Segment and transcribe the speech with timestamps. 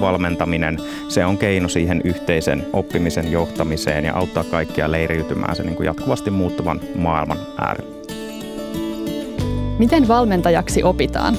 [0.00, 5.86] valmentaminen, se on keino siihen yhteisen oppimisen johtamiseen ja auttaa kaikkia leiriytymään sen niin kuin
[5.86, 8.00] jatkuvasti muuttuvan maailman äärellä.
[9.78, 11.36] Miten valmentajaksi opitaan?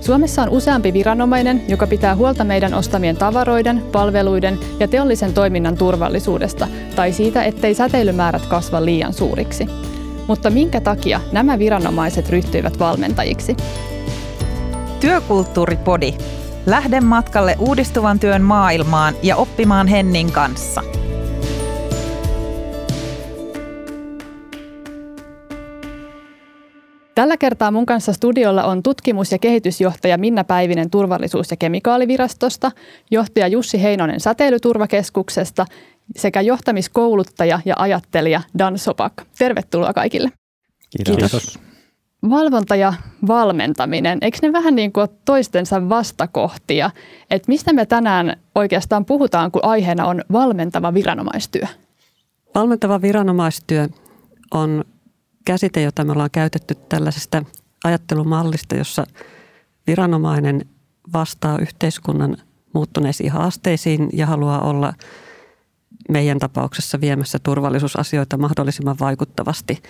[0.00, 6.68] Suomessa on useampi viranomainen, joka pitää huolta meidän ostamien tavaroiden, palveluiden ja teollisen toiminnan turvallisuudesta
[6.96, 9.66] tai siitä, ettei säteilymäärät kasva liian suuriksi.
[10.26, 13.56] Mutta minkä takia nämä viranomaiset ryhtyivät valmentajiksi?
[15.00, 16.14] Työkulttuuripodi.
[16.66, 20.82] Lähde matkalle uudistuvan työn maailmaan ja oppimaan Hennin kanssa–
[27.16, 32.70] Tällä kertaa mun kanssa studiolla on tutkimus- ja kehitysjohtaja Minna Päivinen Turvallisuus- ja kemikaalivirastosta,
[33.10, 35.66] johtaja Jussi Heinonen Säteilyturvakeskuksesta
[36.16, 39.12] sekä johtamiskouluttaja ja ajattelija Dan Sopak.
[39.38, 40.30] Tervetuloa kaikille.
[40.90, 41.16] Kiitos.
[41.16, 41.65] Kiitos.
[42.30, 42.92] Valvonta ja
[43.26, 46.90] valmentaminen, eikö ne vähän niin kuin toistensa vastakohtia?
[47.30, 51.66] Että mistä me tänään oikeastaan puhutaan, kun aiheena on valmentava viranomaistyö?
[52.54, 53.88] Valmentava viranomaistyö
[54.50, 54.84] on
[55.44, 57.44] käsite, jota me ollaan käytetty tällaisesta
[57.84, 59.06] ajattelumallista, jossa
[59.86, 60.66] viranomainen
[61.12, 62.36] vastaa yhteiskunnan
[62.72, 64.94] muuttuneisiin haasteisiin ja haluaa olla
[66.08, 69.82] meidän tapauksessa viemässä turvallisuusasioita mahdollisimman vaikuttavasti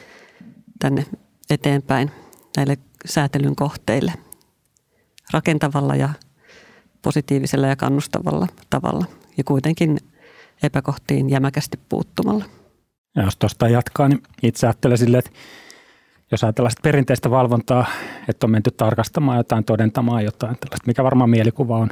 [0.79, 1.07] tänne
[1.51, 2.11] eteenpäin
[2.57, 4.13] näille säätelyn kohteille
[5.33, 6.09] rakentavalla ja
[7.03, 9.07] positiivisella ja kannustavalla tavalla
[9.39, 9.99] ja kuitenkin
[10.63, 12.45] epäkohtiin jämäkästi puuttumalla.
[13.17, 15.31] Ja jos tuosta jatkaa, niin itse ajattelen silleen, että
[16.31, 17.87] jos ajatellaan perinteistä valvontaa,
[18.29, 21.89] että on menty tarkastamaan jotain, todentamaan jotain, tällaista, mikä varmaan mielikuva on,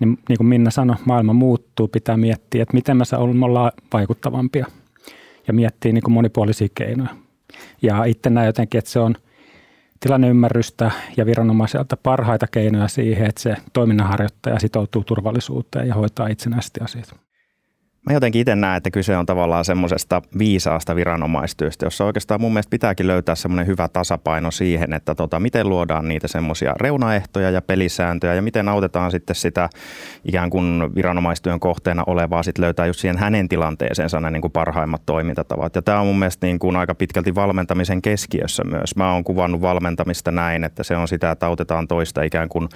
[0.00, 3.04] niin, niin kuin Minna sanoi, maailma muuttuu, pitää miettiä, että miten me
[3.44, 4.66] ollaan vaikuttavampia
[5.46, 7.16] ja miettiä niin kuin monipuolisia keinoja.
[7.82, 9.14] Ja itse näen jotenkin, että se on
[10.04, 17.23] tilanneymmärrystä ja viranomaiselta parhaita keinoja siihen, että se toiminnanharjoittaja sitoutuu turvallisuuteen ja hoitaa itsenäisesti asiat.
[18.06, 22.70] Mä jotenkin itse näen, että kyse on tavallaan semmoisesta viisaasta viranomaistyöstä, jossa oikeastaan mun mielestä
[22.70, 28.34] pitääkin löytää semmoinen hyvä tasapaino siihen, että tota, miten luodaan niitä semmoisia reunaehtoja ja pelisääntöjä
[28.34, 29.68] ja miten autetaan sitten sitä
[30.24, 35.02] ikään kuin viranomaistyön kohteena olevaa sitten löytää just siihen hänen tilanteeseensa ne niin kuin parhaimmat
[35.06, 35.74] toimintatavat.
[35.74, 38.96] Ja tämä on mun mielestä niin kuin aika pitkälti valmentamisen keskiössä myös.
[38.96, 42.68] Mä oon kuvannut valmentamista näin, että se on sitä, että autetaan toista ikään kuin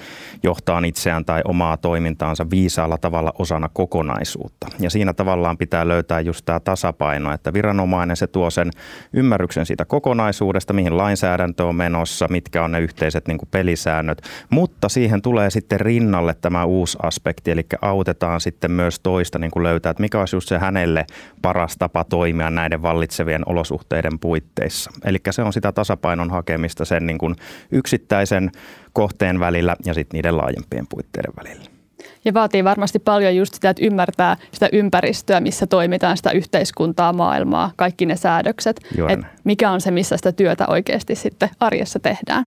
[0.42, 4.66] johtaa itseään tai omaa toimintaansa viisaalla tavalla osana kokonaisuutta.
[4.80, 8.70] Ja siinä tavallaan pitää löytää just tämä tasapaino, että viranomainen se tuo sen
[9.12, 14.88] ymmärryksen siitä kokonaisuudesta, mihin lainsäädäntö on menossa, mitkä on ne yhteiset niin kuin pelisäännöt, mutta
[14.88, 19.90] siihen tulee sitten rinnalle tämä uusi aspekti, eli autetaan sitten myös toista niin kuin löytää,
[19.90, 21.06] että mikä olisi just se hänelle
[21.42, 24.90] paras tapa toimia näiden vallitsevien olosuhteiden puitteissa.
[25.04, 27.36] Eli se on sitä tasapainon hakemista sen niin kuin
[27.70, 28.50] yksittäisen
[28.92, 31.77] kohteen välillä ja sitten niiden laajempien puitteiden välillä.
[32.24, 37.70] Ja vaatii varmasti paljon just sitä, että ymmärtää sitä ympäristöä, missä toimitaan, sitä yhteiskuntaa, maailmaa,
[37.76, 38.80] kaikki ne säädökset.
[39.08, 42.42] Että mikä on se, missä sitä työtä oikeasti sitten arjessa tehdään.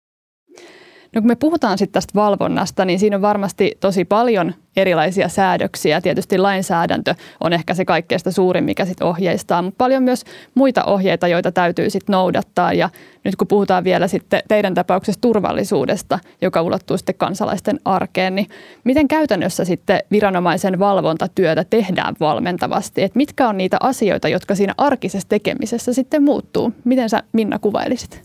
[1.16, 6.02] No kun me puhutaan sitten tästä valvonnasta, niin siinä on varmasti tosi paljon erilaisia säädöksiä.
[6.02, 10.24] Tietysti lainsäädäntö on ehkä se kaikkein suurin, mikä sitten ohjeistaa, mutta paljon myös
[10.56, 12.74] muita ohjeita, joita täytyy sitten noudattaa.
[12.74, 12.90] Ja
[13.24, 18.48] nyt kun puhutaan vielä sitten teidän tapauksessa turvallisuudesta, joka ulottuu sitten kansalaisten arkeen, niin
[18.84, 23.04] miten käytännössä sitten viranomaisen valvontatyötä tehdään valmentavasti?
[23.04, 26.74] Et mitkä on niitä asioita, jotka siinä arkisessa tekemisessä sitten muuttuu?
[26.84, 28.22] Miten sä Minna kuvailisit?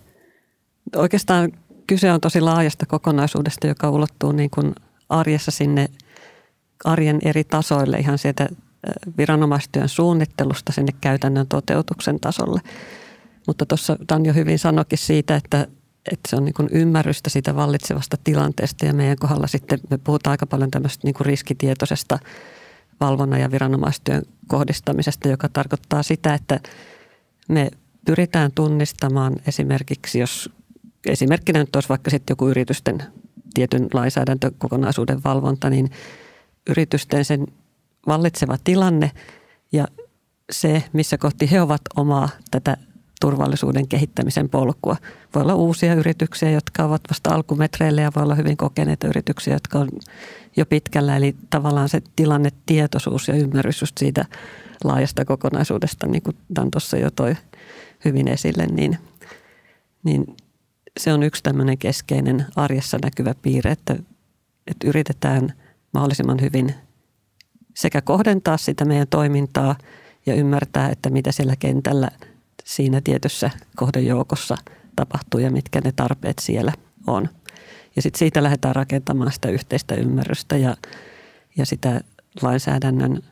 [0.97, 1.53] Oikeastaan
[1.87, 4.75] kyse on tosi laajasta kokonaisuudesta, joka ulottuu niin kuin
[5.09, 5.89] arjessa sinne
[6.85, 8.49] arjen eri tasoille ihan sieltä
[9.19, 12.61] viranomaistyön suunnittelusta sinne käytännön toteutuksen tasolle.
[13.47, 15.67] Mutta tuossa jo hyvin sanokin siitä, että,
[16.13, 20.33] että se on niin kuin ymmärrystä siitä vallitsevasta tilanteesta ja meidän kohdalla sitten me puhutaan
[20.33, 22.19] aika paljon tämmöistä niin kuin riskitietoisesta
[23.01, 26.61] valvonnan ja viranomaistyön kohdistamisesta, joka tarkoittaa sitä, että
[27.49, 27.71] me
[28.07, 30.51] pyritään tunnistamaan esimerkiksi, jos
[31.09, 33.03] esimerkkinä nyt olisi vaikka sitten joku yritysten
[33.55, 35.91] tietyn lainsäädäntökokonaisuuden valvonta, niin
[36.71, 37.47] yritysten sen
[38.07, 39.11] vallitseva tilanne
[39.73, 39.89] ja
[40.53, 42.77] se, missä kohti he ovat omaa tätä
[43.21, 44.97] turvallisuuden kehittämisen polkua.
[45.35, 49.79] Voi olla uusia yrityksiä, jotka ovat vasta alkumetreillä ja voi olla hyvin kokeneita yrityksiä, jotka
[49.79, 49.89] on
[50.57, 51.17] jo pitkällä.
[51.17, 54.25] Eli tavallaan se tilannetietoisuus ja ymmärrys just siitä
[54.85, 57.37] laajasta kokonaisuudesta, niin kuin Dan tuossa jo toi
[58.05, 58.99] hyvin esille, niin,
[60.05, 60.37] niin
[60.97, 63.97] se on yksi tämmöinen keskeinen arjessa näkyvä piirre, että,
[64.67, 65.53] että yritetään
[65.93, 66.75] mahdollisimman hyvin
[67.75, 69.77] sekä kohdentaa sitä meidän toimintaa
[70.27, 72.09] ja ymmärtää, että mitä siellä kentällä
[72.65, 74.57] siinä tietyssä kohdejoukossa
[74.97, 76.73] tapahtuu ja mitkä ne tarpeet siellä
[77.07, 77.29] on.
[77.97, 80.77] Ja sitten siitä lähdetään rakentamaan sitä yhteistä ymmärrystä ja,
[81.57, 82.01] ja sitä
[82.43, 83.23] lainsäädännön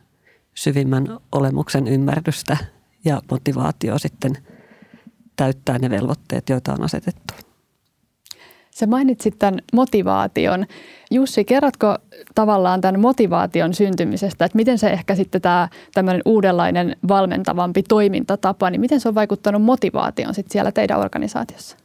[0.54, 2.56] syvimmän olemuksen ymmärrystä
[3.04, 4.38] ja motivaatio sitten
[5.36, 7.34] täyttää ne velvoitteet, joita on asetettu.
[8.74, 10.66] Sä mainitsit tämän motivaation.
[11.10, 11.96] Jussi, kerrotko
[12.34, 18.80] tavallaan tämän motivaation syntymisestä, että miten se ehkä sitten tämä tämmöinen uudenlainen valmentavampi toimintatapa, niin
[18.80, 21.76] miten se on vaikuttanut motivaation sitten siellä teidän organisaatiossa?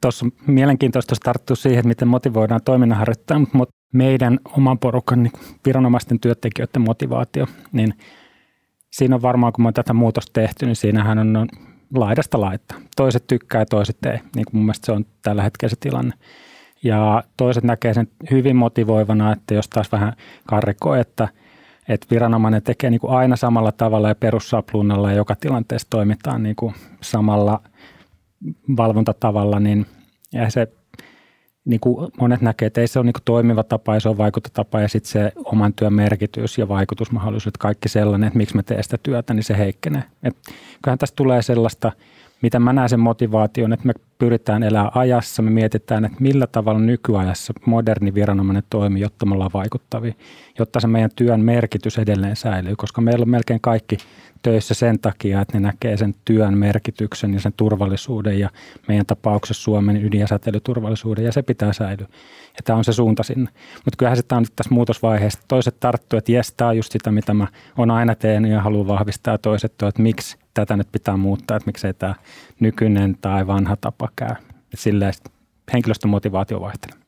[0.00, 5.32] Tuossa on mielenkiintoista tarttua siihen, että miten motivoidaan toiminnanharjoittajaa, mutta meidän oman porukan niin
[5.66, 7.94] viranomaisten työntekijöiden motivaatio, niin
[8.92, 11.48] siinä on varmaan, kun me on tätä muutosta tehty, niin siinähän on
[11.94, 12.78] laidasta laittaa.
[12.96, 14.18] Toiset tykkää ja toiset ei.
[14.34, 16.14] Niin kuin mun mielestä se on tällä hetkellä se tilanne.
[16.82, 20.12] Ja toiset näkee sen hyvin motivoivana, että jos taas vähän
[20.46, 21.28] karrikoi, että,
[21.88, 26.56] että viranomainen tekee niin kuin aina samalla tavalla ja perussapluunalla ja joka tilanteessa toimitaan niin
[26.56, 27.60] kuin samalla
[28.76, 29.86] valvontatavalla, niin
[30.32, 30.72] ja se
[31.68, 34.18] niin kuin monet näkee, että ei se ole niin kuin toimiva tapa ja se on
[34.18, 38.82] vaikutetapa ja sitten se oman työn merkitys ja vaikutusmahdollisuudet, kaikki sellainen, että miksi me teemme
[38.82, 40.02] sitä työtä, niin se heikkenee.
[40.22, 40.36] Et
[40.82, 41.92] kyllähän tästä tulee sellaista,
[42.42, 46.80] mitä mä näen sen motivaation, että me pyritään elää ajassa, me mietitään, että millä tavalla
[46.80, 50.14] nykyajassa moderni viranomainen toimii, jotta me ollaan vaikuttavia,
[50.58, 53.98] jotta se meidän työn merkitys edelleen säilyy, koska meillä on melkein kaikki
[54.42, 58.50] töissä sen takia, että ne näkee sen työn merkityksen ja sen turvallisuuden ja
[58.88, 60.26] meidän tapauksessa Suomen ydin- ja
[61.22, 62.06] ja se pitää säilyä.
[62.56, 63.50] Ja tämä on se suunta sinne.
[63.84, 65.40] Mutta kyllähän se on nyt tässä muutosvaiheessa.
[65.48, 67.46] Toiset tarttuu, että jes, tämä on just sitä, mitä mä
[67.76, 69.38] oon aina tehnyt ja haluan vahvistaa.
[69.38, 72.14] Toiset että miksi tätä nyt pitää muuttaa, että miksei tämä
[72.60, 74.34] nykyinen tai vanha tapa käy.
[74.74, 75.12] Silleen
[75.72, 76.98] henkilöstön motivaatio vaihtelee.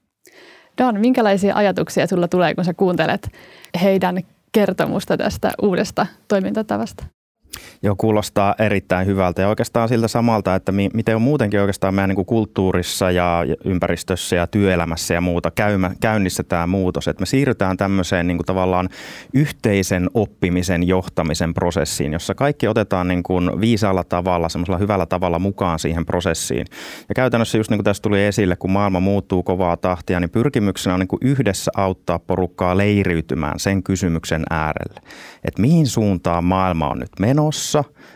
[0.78, 3.28] Dan, minkälaisia ajatuksia sulla tulee, kun sä kuuntelet
[3.82, 4.18] heidän
[4.52, 7.04] kertomusta tästä uudesta toimintatavasta?
[7.82, 12.10] Joo, kuulostaa erittäin hyvältä ja oikeastaan siltä samalta, että mi- miten on muutenkin oikeastaan meidän
[12.10, 17.08] niin kulttuurissa ja ympäristössä ja työelämässä ja muuta käymä, käynnissä tämä muutos.
[17.08, 18.88] Että me siirrytään tämmöiseen niin kuin tavallaan
[19.34, 25.78] yhteisen oppimisen johtamisen prosessiin, jossa kaikki otetaan niin kuin viisaalla tavalla, semmoisella hyvällä tavalla mukaan
[25.78, 26.66] siihen prosessiin.
[27.08, 30.94] Ja käytännössä just niin kuin tässä tuli esille, kun maailma muuttuu kovaa tahtia, niin pyrkimyksenä
[30.94, 35.00] on niin kuin yhdessä auttaa porukkaa leiriytymään sen kysymyksen äärelle.
[35.44, 37.39] Että mihin suuntaan maailma on nyt menossa–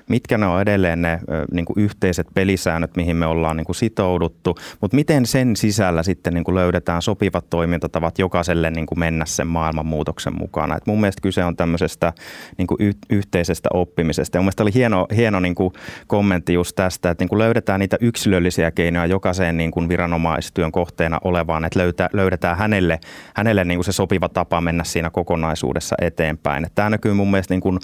[0.08, 1.20] mitkä ne on edelleen ne
[1.52, 6.34] niin kuin yhteiset pelisäännöt, mihin me ollaan niin kuin sitouduttu, mutta miten sen sisällä sitten
[6.34, 10.76] niin kuin löydetään sopivat toimintatavat jokaiselle niin kuin mennä sen maailmanmuutoksen mukana.
[10.76, 12.12] Et mun mielestä kyse on tämmöisestä
[12.58, 12.78] niin kuin
[13.10, 14.36] yhteisestä oppimisesta.
[14.36, 15.72] Ja mun mielestä oli hieno, hieno niin kuin
[16.06, 21.18] kommentti just tästä, että niin kuin löydetään niitä yksilöllisiä keinoja jokaiseen niin kuin viranomaistyön kohteena
[21.24, 23.00] olevaan, että löytää, löydetään hänelle,
[23.34, 26.66] hänelle niin kuin se sopiva tapa mennä siinä kokonaisuudessa eteenpäin.
[26.74, 27.78] Tämä näkyy mun mielestä niin kuin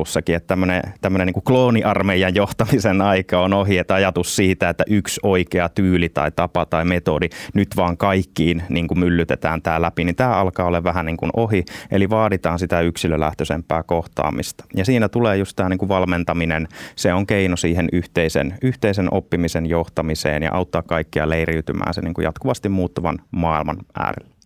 [0.00, 0.56] johtajuusajattelussakin, että
[1.00, 6.30] tämmöinen, niin klooniarmeijan johtamisen aika on ohi, että ajatus siitä, että yksi oikea tyyli tai
[6.30, 10.84] tapa tai metodi nyt vaan kaikkiin niin kuin myllytetään tämä läpi, niin tämä alkaa olla
[10.84, 14.64] vähän niin kuin ohi, eli vaaditaan sitä yksilölähtöisempää kohtaamista.
[14.76, 19.66] Ja siinä tulee just tämä niin kuin valmentaminen, se on keino siihen yhteisen, yhteisen oppimisen
[19.66, 24.39] johtamiseen ja auttaa kaikkia leiriytymään se niin kuin jatkuvasti muuttuvan maailman äärellä.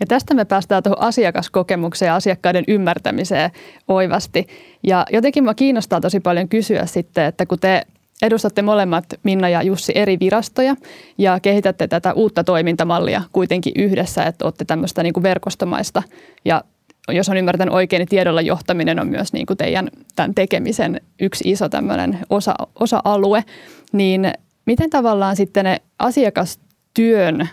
[0.00, 3.50] Ja tästä me päästään tuohon asiakaskokemukseen ja asiakkaiden ymmärtämiseen
[3.88, 4.46] oivasti.
[4.82, 7.82] Ja jotenkin minua kiinnostaa tosi paljon kysyä sitten, että kun te
[8.22, 10.76] edustatte molemmat, Minna ja Jussi, eri virastoja
[11.18, 16.02] ja kehitätte tätä uutta toimintamallia kuitenkin yhdessä, että olette tämmöistä niin kuin verkostomaista
[16.44, 16.64] ja
[17.08, 21.50] jos on ymmärtänyt oikein, niin tiedolla johtaminen on myös niin kuin teidän tämän tekemisen yksi
[21.50, 23.44] iso tämmöinen osa, osa-alue.
[23.92, 24.32] Niin
[24.66, 27.48] miten tavallaan sitten ne asiakastyön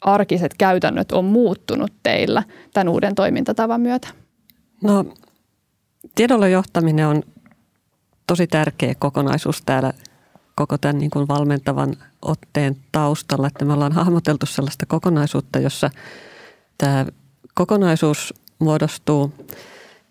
[0.00, 2.42] arkiset käytännöt on muuttunut teillä
[2.74, 4.08] tämän uuden toimintatavan myötä?
[4.82, 5.04] No,
[6.14, 7.22] tiedolla johtaminen on
[8.26, 9.92] tosi tärkeä kokonaisuus täällä
[10.54, 15.90] koko tämän niin kuin valmentavan otteen taustalla, että me ollaan hahmoteltu sellaista kokonaisuutta, jossa
[16.78, 17.06] tämä
[17.54, 19.32] kokonaisuus muodostuu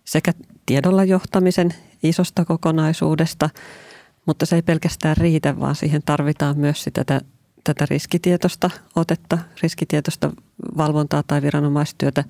[0.05, 0.31] sekä
[0.65, 3.49] tiedolla johtamisen isosta kokonaisuudesta,
[4.25, 7.03] mutta se ei pelkästään riitä, vaan siihen tarvitaan myös sitä
[7.67, 10.31] tätä riskitietosta otetta, riskitietosta
[10.77, 12.23] valvontaa tai viranomaistyötä.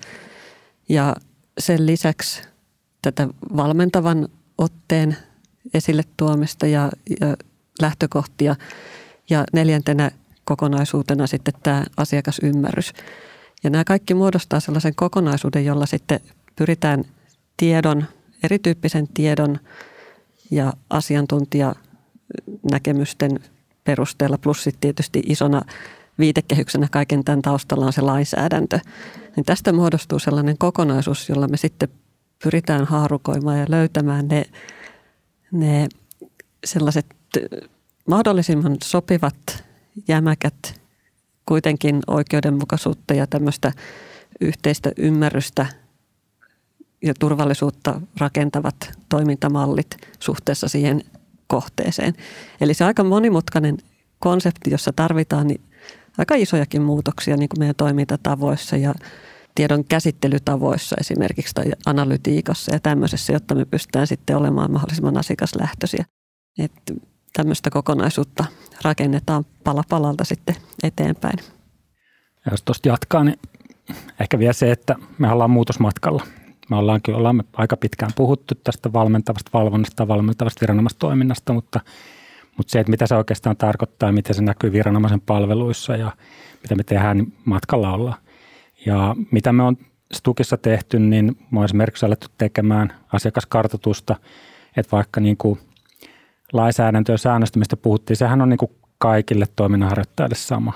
[0.89, 1.15] Ja
[1.60, 2.41] sen lisäksi
[3.01, 3.27] tätä
[3.58, 4.27] valmentavan
[4.58, 5.17] otteen
[5.74, 6.91] esille tuomista ja,
[7.22, 7.38] ja
[7.82, 8.56] lähtökohtia.
[9.29, 10.12] Ja neljäntenä
[10.46, 12.94] kokonaisuutena sitten tämä asiakasymmärrys.
[13.63, 16.20] Ja nämä kaikki muodostaa sellaisen kokonaisuuden, jolla sitten
[16.56, 17.03] pyritään
[17.58, 18.06] tiedon,
[18.44, 19.60] erityyppisen tiedon
[20.51, 23.39] ja asiantuntijanäkemysten
[23.88, 25.62] perusteella, plus sitten tietysti isona
[26.20, 28.79] viitekehyksenä kaiken tämän taustalla on se lainsäädäntö.
[29.36, 31.89] Niin tästä muodostuu sellainen kokonaisuus, jolla me sitten
[32.44, 34.46] pyritään haarukoimaan ja löytämään ne,
[35.51, 35.88] ne
[36.65, 37.06] sellaiset
[38.08, 39.63] mahdollisimman sopivat,
[40.08, 40.82] jämäkät,
[41.46, 43.72] kuitenkin oikeudenmukaisuutta ja tämmöistä
[44.41, 45.65] yhteistä ymmärrystä
[47.03, 51.03] ja turvallisuutta rakentavat toimintamallit suhteessa siihen
[51.48, 52.13] kohteeseen.
[52.62, 53.77] Eli se on aika monimutkainen
[54.20, 55.62] konsepti, jossa tarvitaan niin
[56.18, 58.94] aika isojakin muutoksia niin kuin meidän toimintatavoissa ja
[59.56, 66.06] tiedon käsittelytavoissa esimerkiksi tai analytiikassa ja tämmöisessä, jotta me pystytään sitten olemaan mahdollisimman asiakaslähtöisiä.
[66.60, 66.94] Että
[67.34, 68.46] tämmöistä kokonaisuutta
[68.82, 71.39] rakennetaan pala palalta sitten eteenpäin.
[72.46, 73.39] Ja jos tuosta jatkaa, niin
[74.20, 76.24] ehkä vielä se, että me ollaan muutosmatkalla.
[76.70, 81.80] Me ollaan kyllä ollaan aika pitkään puhuttu tästä valmentavasta valvonnasta, valmentavasta viranomaistoiminnasta, mutta,
[82.58, 86.12] mutta se, että mitä se oikeastaan tarkoittaa miten se näkyy viranomaisen palveluissa ja
[86.62, 88.18] mitä me tehdään, niin matkalla ollaan.
[88.86, 89.78] Ja mitä me on
[90.14, 94.16] Stukissa tehty, niin me on esimerkiksi alettu tekemään asiakaskartoitusta,
[94.78, 95.60] että vaikka niin kuin
[96.54, 100.74] lainsäädäntö ja säännöstä, mistä puhuttiin, sehän on niin kuin kaikille toiminnanharjoittajille sama.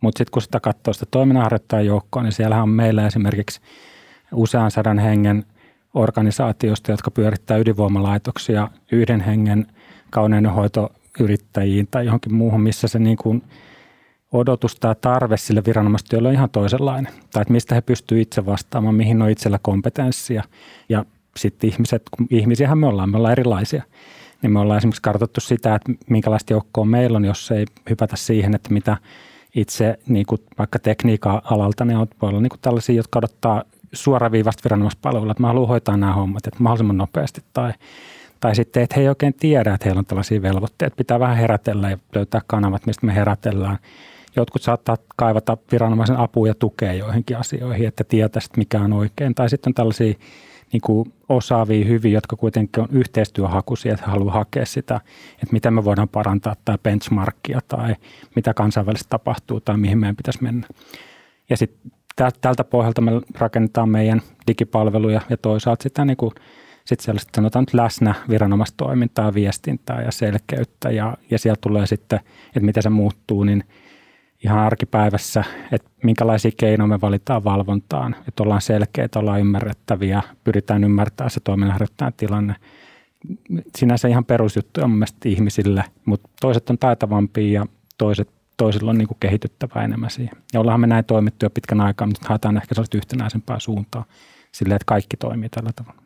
[0.00, 3.60] Mutta sitten kun sitä katsoo sitä toiminnanharjoittajan joukkoa, niin siellähän on meillä esimerkiksi
[4.32, 5.44] usean sadan hengen
[5.94, 9.66] organisaatiosta, jotka pyörittää ydinvoimalaitoksia yhden hengen
[10.10, 13.42] kauneudenhoitoyrittäjiin tai johonkin muuhun, missä se niin kuin
[14.32, 17.12] odotus tai tarve sille viranomaistyölle on ihan toisenlainen.
[17.32, 20.42] Tai että mistä he pystyvät itse vastaamaan, mihin on itsellä kompetenssia.
[20.88, 21.04] Ja
[21.36, 23.82] sitten ihmiset, kun ihmisiähän me ollaan, me ollaan erilaisia.
[24.42, 28.54] Niin me ollaan esimerkiksi kartoittu sitä, että minkälaista joukkoa meillä on, jos ei hypätä siihen,
[28.54, 28.96] että mitä
[29.54, 33.64] itse niin kuin vaikka tekniikan alalta, ne on, voi olla niin kuin tällaisia, jotka odottaa
[33.92, 37.40] suoraviivasta viranomaispalvelua, että mä haluan hoitaa nämä hommat että mahdollisimman nopeasti.
[37.52, 37.72] Tai,
[38.40, 40.96] tai sitten, että he ei oikein tiedä, että heillä on tällaisia velvoitteita.
[40.96, 43.78] Pitää vähän herätellä ja löytää kanavat, mistä me herätellään.
[44.36, 49.34] Jotkut saattaa kaivata viranomaisen apua ja tukea joihinkin asioihin, että tietäisi, mikä on oikein.
[49.34, 50.14] Tai sitten on tällaisia
[50.72, 55.00] niin kuin osaavia hyvin, jotka kuitenkin on yhteistyöhakuisia, että haluaa hakea sitä,
[55.32, 57.94] että miten me voidaan parantaa tämä benchmarkia tai
[58.36, 60.66] mitä kansainvälisesti tapahtuu tai mihin meidän pitäisi mennä.
[61.50, 66.32] Ja sitten tältä pohjalta me rakennetaan meidän digipalveluja ja toisaalta sitä niin kuin,
[66.84, 72.60] sit sellaista sanotaan nyt läsnä viranomaistoimintaa, viestintää ja selkeyttä ja, ja sieltä tulee sitten, että
[72.60, 73.64] miten se muuttuu, niin
[74.44, 81.30] ihan arkipäivässä, että minkälaisia keinoja me valitaan valvontaan, että ollaan selkeitä, ollaan ymmärrettäviä, pyritään ymmärtämään
[81.30, 82.54] se toiminnanharjoittajan tilanne.
[83.76, 87.66] Sinänsä ihan perusjuttu on mielestäni ihmisille, mutta toiset on taitavampia ja
[87.98, 88.28] toiset
[88.60, 90.36] toisilla on niin kuin kehityttävä enemmän siihen.
[90.52, 94.04] Ja ollaan me näin toimittu jo pitkän aikaa, mutta haetaan ehkä sellaista yhtenäisempää suuntaa
[94.52, 96.02] silleen, että kaikki toimii tällä tavalla.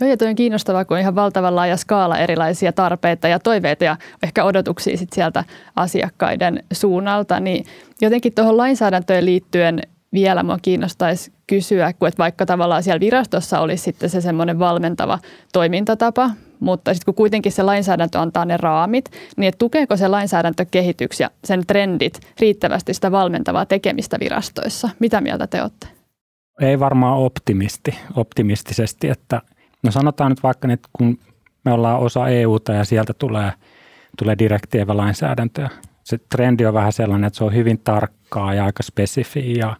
[0.00, 3.84] Joo, ja toi on kiinnostavaa, kun on ihan valtavan laaja skaala erilaisia tarpeita ja toiveita
[3.84, 5.44] ja ehkä odotuksia sit sieltä
[5.76, 7.40] asiakkaiden suunnalta.
[7.40, 7.66] Niin
[8.00, 9.80] jotenkin tuohon lainsäädäntöön liittyen
[10.12, 15.18] vielä minua kiinnostaisi kysyä, kun että vaikka tavallaan siellä virastossa olisi sitten se semmoinen valmentava
[15.52, 16.30] toimintatapa,
[16.64, 21.30] mutta sitten kun kuitenkin se lainsäädäntö antaa ne raamit, niin että tukeeko se lainsäädäntökehitys ja
[21.44, 24.88] sen trendit riittävästi sitä valmentavaa tekemistä virastoissa?
[24.98, 25.86] Mitä mieltä te olette?
[26.60, 29.42] Ei varmaan optimisti, optimistisesti, että
[29.82, 31.18] no sanotaan nyt vaikka, että kun
[31.64, 33.52] me ollaan osa EUta ja sieltä tulee,
[34.18, 35.70] tulee direktiivä lainsäädäntöä,
[36.04, 39.76] se trendi on vähän sellainen, että se on hyvin tarkkaa ja aika spesifiä ja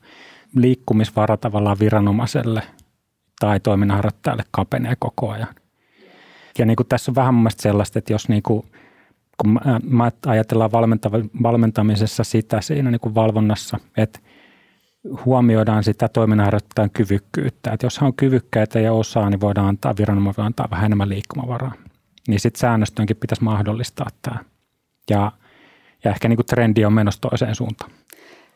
[0.57, 2.63] liikkumisvara tavallaan viranomaiselle
[3.41, 5.55] tai toiminnanharjoittajalle kapenee koko ajan.
[6.59, 8.67] Ja niin kuin tässä on vähän mun mielestä sellaista, että jos niin kuin,
[9.43, 10.71] kun mä ajatellaan
[11.43, 14.19] valmentamisessa sitä siinä niin kuin valvonnassa, että
[15.25, 17.73] huomioidaan sitä toiminnanharjoittajan kyvykkyyttä.
[17.73, 21.73] Että jos hän on kyvykkäitä ja osaa, niin voidaan antaa viranomainen antaa vähän enemmän liikkumavaraa.
[22.29, 24.39] Niin sitten säännöstönkin pitäisi mahdollistaa tämä.
[25.11, 25.33] Ja,
[26.05, 27.91] ja ehkä niin kuin trendi on menossa toiseen suuntaan.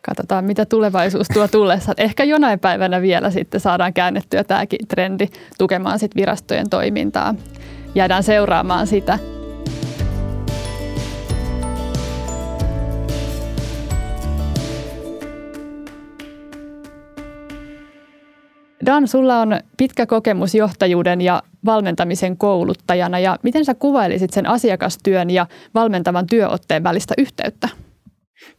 [0.02, 1.94] Katsotaan, mitä tulevaisuus tuo tullessa.
[1.98, 5.28] Ehkä jonain päivänä vielä sitten saadaan käännettyä tämäkin trendi
[5.58, 7.34] tukemaan sit virastojen toimintaa
[7.94, 9.18] jäädään seuraamaan sitä.
[18.86, 25.30] Dan, sulla on pitkä kokemus johtajuuden ja valmentamisen kouluttajana ja miten sä kuvailisit sen asiakastyön
[25.30, 27.68] ja valmentavan työotteen välistä yhteyttä?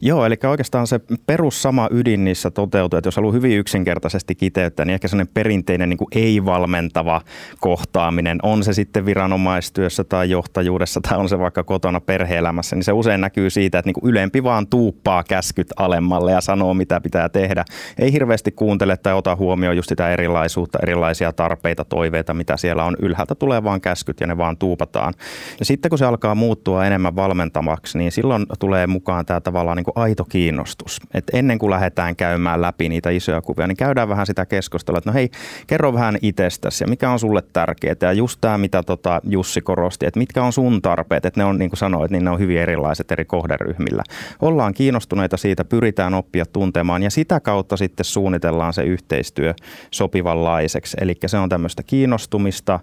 [0.00, 4.86] Joo, eli oikeastaan se perus sama ydin niissä toteutuu, että jos haluaa hyvin yksinkertaisesti kiteyttää,
[4.86, 7.20] niin ehkä sellainen perinteinen niin kuin ei-valmentava
[7.60, 12.92] kohtaaminen, on se sitten viranomaistyössä tai johtajuudessa tai on se vaikka kotona perheelämässä, niin se
[12.92, 17.28] usein näkyy siitä, että niin kuin ylempi vaan tuuppaa käskyt alemmalle ja sanoo, mitä pitää
[17.28, 17.64] tehdä.
[17.98, 22.96] Ei hirveästi kuuntele tai ota huomioon just sitä erilaisuutta, erilaisia tarpeita, toiveita, mitä siellä on.
[23.02, 25.14] Ylhäältä tulee vaan käskyt ja ne vaan tuupataan.
[25.58, 29.79] Ja sitten kun se alkaa muuttua enemmän valmentamaksi, niin silloin tulee mukaan tämä tavalla tavallaan
[29.80, 31.00] niin kuin aito kiinnostus.
[31.14, 35.10] Et ennen kuin lähdetään käymään läpi niitä isoja kuvia, niin käydään vähän sitä keskustelua, että
[35.10, 35.30] no hei,
[35.66, 37.94] kerro vähän itsestäsi ja mikä on sulle tärkeää.
[38.00, 41.58] Ja just tämä, mitä tota Jussi korosti, että mitkä on sun tarpeet, että ne on
[41.58, 44.02] niin kuin sanoit, niin ne on hyvin erilaiset eri kohderyhmillä.
[44.42, 49.54] Ollaan kiinnostuneita siitä, pyritään oppia tuntemaan ja sitä kautta sitten suunnitellaan se yhteistyö
[49.90, 50.96] sopivanlaiseksi.
[51.00, 52.80] Eli se on tämmöistä kiinnostumista,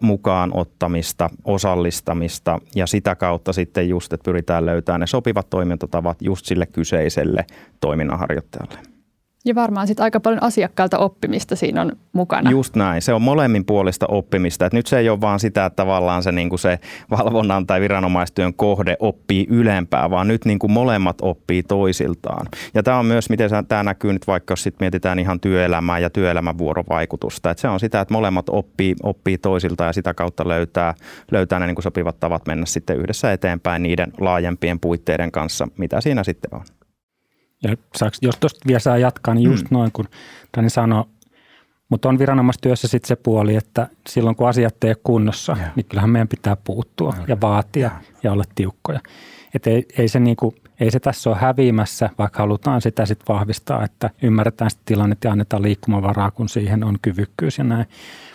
[0.00, 6.46] mukaan ottamista, osallistamista ja sitä kautta sitten just, että pyritään löytämään ne sopivat toimintatavat just
[6.46, 7.44] sille kyseiselle
[7.80, 8.93] toiminnanharjoittajalle.
[9.46, 12.50] Ja varmaan sitten aika paljon asiakkaalta oppimista siinä on mukana.
[12.50, 13.02] Just näin.
[13.02, 14.66] Se on molemmin puolista oppimista.
[14.66, 16.78] Et nyt se ei ole vaan sitä, että tavallaan se, niin se
[17.10, 22.46] valvonnan tai viranomaistyön kohde oppii ylempää, vaan nyt niin kuin molemmat oppii toisiltaan.
[22.74, 26.10] Ja tämä on myös, miten tämä näkyy nyt vaikka, jos sit mietitään ihan työelämää ja
[26.10, 27.50] työelämän vuorovaikutusta.
[27.50, 30.94] Et se on sitä, että molemmat oppii, oppii toisiltaan ja sitä kautta löytää,
[31.30, 36.00] löytää ne niin kuin sopivat tavat mennä sitten yhdessä eteenpäin niiden laajempien puitteiden kanssa, mitä
[36.00, 36.64] siinä sitten on.
[37.64, 39.74] Ja saaks, jos tuosta vielä saa jatkaa, niin just mm.
[39.74, 40.08] noin kun
[40.52, 41.04] Tani sanoi,
[41.88, 45.66] mutta on viranomaistyössä sitten se puoli, että silloin kun asiat ei ole kunnossa, ja.
[45.76, 47.90] niin kyllähän meidän pitää puuttua ja, ja vaatia ja.
[48.22, 49.00] ja olla tiukkoja.
[49.54, 53.84] Et ei, ei, se niinku, ei se tässä ole häviämässä, vaikka halutaan sitä sitten vahvistaa,
[53.84, 57.86] että ymmärretään sitä tilannetta ja annetaan liikkumavaraa, kun siihen on kyvykkyys ja näin.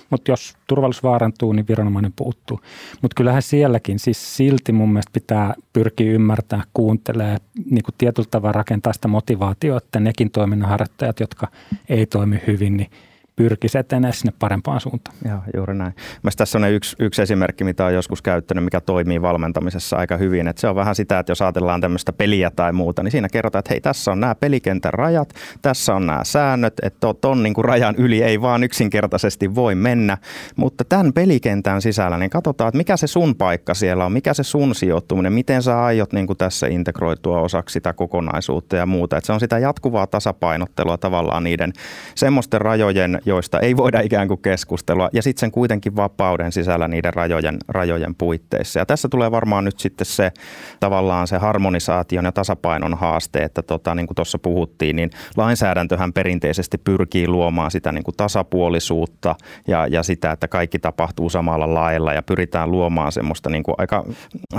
[0.10, 2.60] Mutta jos turvallisuus vaarantuu, niin viranomainen puuttuu.
[3.02, 7.38] Mutta kyllähän sielläkin siis silti mun mielestä pitää pyrkiä ymmärtää, kuuntelee,
[7.70, 11.48] niin kuin tietyllä tavalla rakentaa sitä motivaatiota, että nekin toiminnanharjoittajat, jotka
[11.90, 12.90] ei toimi hyvin, niin–
[13.40, 15.18] pyrkisi etenemään sinne parempaan suuntaan.
[15.26, 15.94] Joo, juuri näin.
[16.24, 20.48] Mä tässä on yksi, yksi esimerkki, mitä on joskus käyttänyt, mikä toimii valmentamisessa aika hyvin.
[20.48, 23.60] Että se on vähän sitä, että jos ajatellaan tämmöistä peliä tai muuta, niin siinä kerrotaan,
[23.60, 27.66] että hei, tässä on nämä pelikentän rajat, tässä on nämä säännöt, että ton niin kuin
[27.66, 30.18] rajan yli ei vaan yksinkertaisesti voi mennä.
[30.56, 34.44] Mutta tämän pelikentän sisällä, niin katsotaan, että mikä se sun paikka siellä on, mikä se
[34.44, 39.18] sun sijoittuminen, miten sä aiot niin kuin tässä integroitua osaksi sitä kokonaisuutta ja muuta.
[39.18, 41.74] Että se on sitä jatkuvaa tasapainottelua tavallaan niiden
[42.16, 47.14] semmoisten rajojen, joista ei voida ikään kuin keskustella, ja sitten sen kuitenkin vapauden sisällä niiden
[47.14, 48.80] rajojen, rajojen puitteissa.
[48.80, 50.32] Ja tässä tulee varmaan nyt sitten se
[50.80, 56.78] tavallaan se harmonisaation ja tasapainon haaste, että tota, niin kuin tuossa puhuttiin, niin lainsäädäntöhän perinteisesti
[56.78, 59.36] pyrkii luomaan sitä niin kuin tasapuolisuutta
[59.68, 64.06] ja, ja sitä, että kaikki tapahtuu samalla lailla ja pyritään luomaan semmoista niin kuin aika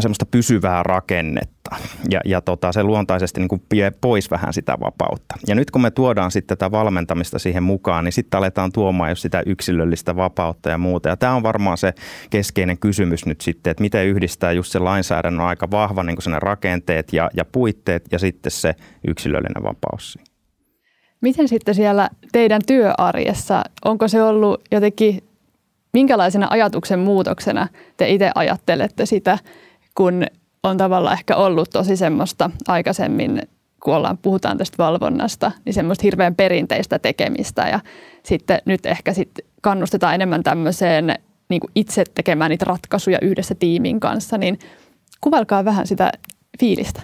[0.00, 1.76] semmoista pysyvää rakennetta.
[2.10, 5.34] Ja, ja tota, se luontaisesti niin kuin vie pois vähän sitä vapautta.
[5.46, 9.10] Ja nyt kun me tuodaan sitten tätä valmentamista siihen mukaan, niin sitten aletaan aletaan tuomaan
[9.10, 11.08] jo sitä yksilöllistä vapautta ja muuta.
[11.08, 11.92] Ja tämä on varmaan se
[12.30, 17.12] keskeinen kysymys nyt sitten, että miten yhdistää just se lainsäädännön aika vahva niin kuin rakenteet
[17.12, 18.74] ja, ja puitteet ja sitten se
[19.08, 20.18] yksilöllinen vapaus.
[21.20, 25.20] Miten sitten siellä teidän työarjessa, onko se ollut jotenkin,
[25.92, 29.38] minkälaisena ajatuksen muutoksena te itse ajattelette sitä,
[29.94, 30.24] kun
[30.62, 33.42] on tavallaan ehkä ollut tosi semmoista aikaisemmin
[33.82, 37.80] kun ollaan, puhutaan tästä valvonnasta, niin semmoista hirveän perinteistä tekemistä ja
[38.22, 39.30] sitten nyt ehkä sit
[39.60, 41.14] kannustetaan enemmän tämmöiseen
[41.48, 44.58] niin kuin itse tekemään niitä ratkaisuja yhdessä tiimin kanssa, niin
[45.20, 46.12] kuvalkaa vähän sitä
[46.60, 47.02] fiilistä.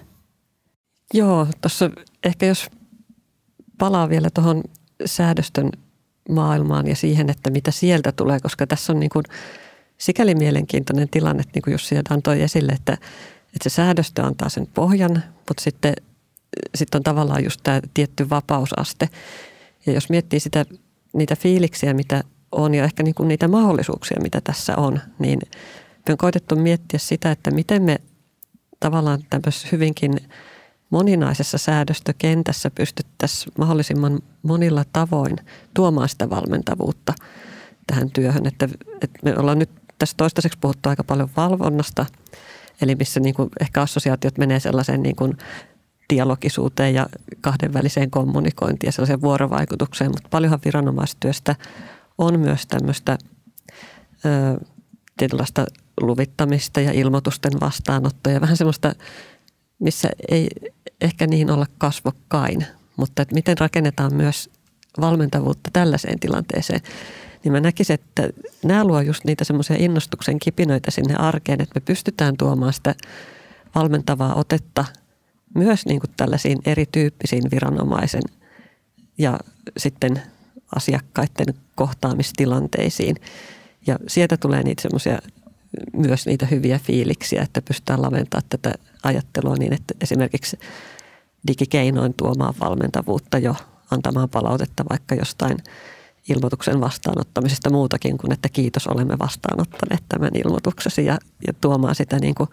[1.15, 1.91] Joo, tuossa
[2.25, 2.67] ehkä jos
[3.79, 4.63] palaa vielä tuohon
[5.05, 5.71] säädöstön
[6.29, 9.25] maailmaan ja siihen, että mitä sieltä tulee, koska tässä on niin kuin
[9.99, 15.23] sikäli mielenkiintoinen tilanne, niin kuin Jussi antoi esille, että, että se säädöstö antaa sen pohjan,
[15.49, 15.95] mutta sitten
[16.75, 19.09] sitten on tavallaan just tämä tietty vapausaste.
[19.87, 20.65] Ja jos miettii sitä,
[21.17, 25.39] niitä fiiliksiä, mitä on ja ehkä niin kuin niitä mahdollisuuksia, mitä tässä on, niin
[26.09, 27.97] me on koitettu miettiä sitä, että miten me
[28.81, 30.17] tavallaan tämmöisessä hyvinkin
[30.91, 35.37] moninaisessa säädöstökentässä pystyttäisiin mahdollisimman monilla tavoin
[35.75, 37.15] tuomaan sitä valmentavuutta
[37.87, 38.47] tähän työhön.
[38.47, 38.69] Että,
[39.01, 42.07] että me ollaan nyt tässä toistaiseksi puhuttu aika paljon valvonnasta,
[42.83, 45.39] eli missä niin kuin ehkä assosiaatiot menee sellaiseen niin kuin
[46.11, 47.07] dialogisuuteen ja
[47.41, 51.57] kahdenväliseen kommunikointiin ja sellaiseen vuorovaikutukseen, mutta paljonhan viranomaistyöstä
[52.19, 53.19] on myös tämmöistä
[54.25, 54.65] ö,
[55.17, 55.67] tietynlaista
[56.01, 58.41] luvittamista ja ilmoitusten vastaanottoja.
[58.41, 58.95] Vähän semmoista,
[59.79, 60.49] missä ei
[61.01, 62.67] ehkä niin olla kasvokkain,
[62.97, 64.51] mutta että miten rakennetaan myös
[65.01, 66.81] valmentavuutta tällaiseen tilanteeseen.
[67.45, 68.29] Niin mä näkisin, että
[68.65, 72.95] nämä luo just niitä semmoisia innostuksen kipinöitä sinne arkeen, että me pystytään tuomaan sitä
[73.75, 74.85] valmentavaa otetta–
[75.57, 78.23] myös niin kuin tällaisiin erityyppisiin viranomaisen
[79.19, 79.39] ja
[79.77, 80.23] sitten
[80.77, 83.17] asiakkaiden kohtaamistilanteisiin.
[83.87, 85.19] Ja sieltä tulee niitä semmoisia
[85.97, 90.59] myös niitä hyviä fiiliksiä, että pystytään laventamaan tätä ajattelua niin, että esimerkiksi
[91.47, 93.55] digikeinoin tuomaan valmentavuutta jo
[93.91, 95.57] antamaan palautetta vaikka jostain
[96.29, 102.35] ilmoituksen vastaanottamisesta muutakin kuin, että kiitos olemme vastaanottaneet tämän ilmoituksesi ja, ja tuomaan sitä niin
[102.35, 102.49] kuin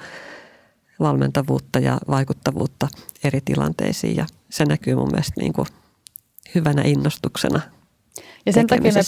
[1.04, 2.88] valmentavuutta ja vaikuttavuutta
[3.24, 4.16] eri tilanteisiin.
[4.16, 5.68] Ja se näkyy mun mielestä niin kuin
[6.56, 7.62] hyvänä innostuksena
[8.46, 9.00] ja sen, takia me,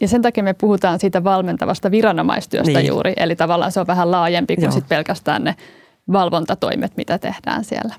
[0.00, 2.86] ja sen takia me puhutaan siitä valmentavasta viranomaistyöstä niin.
[2.86, 5.56] juuri, eli tavallaan se on vähän laajempi kuin sit pelkästään ne
[6.12, 7.94] valvontatoimet, mitä tehdään siellä.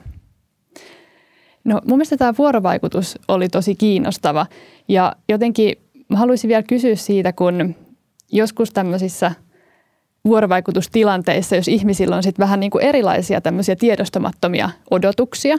[1.64, 4.46] No mun mielestä tämä vuorovaikutus oli tosi kiinnostava.
[4.88, 5.76] Ja jotenkin
[6.14, 7.76] haluaisin vielä kysyä siitä, kun
[8.32, 9.32] joskus tämmöisissä
[10.26, 15.58] vuorovaikutustilanteissa, jos ihmisillä on sitten vähän niin kuin erilaisia tämmöisiä tiedostamattomia odotuksia,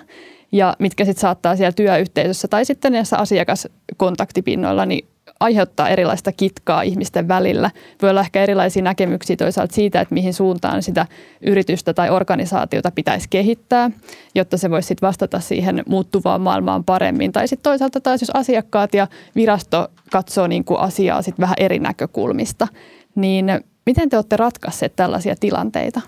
[0.52, 5.08] ja mitkä sitten saattaa siellä työyhteisössä tai sitten näissä asiakaskontaktipinnoilla, niin
[5.40, 7.70] aiheuttaa erilaista kitkaa ihmisten välillä.
[8.02, 11.06] Voi olla ehkä erilaisia näkemyksiä toisaalta siitä, että mihin suuntaan sitä
[11.40, 13.90] yritystä tai organisaatiota pitäisi kehittää,
[14.34, 17.32] jotta se voisi sitten vastata siihen muuttuvaan maailmaan paremmin.
[17.32, 21.78] Tai sitten toisaalta taas, jos asiakkaat ja virasto katsoo niin kuin asiaa sitten vähän eri
[21.78, 22.68] näkökulmista,
[23.14, 23.46] niin
[23.86, 26.00] miten te olette ratkaisseet tällaisia tilanteita?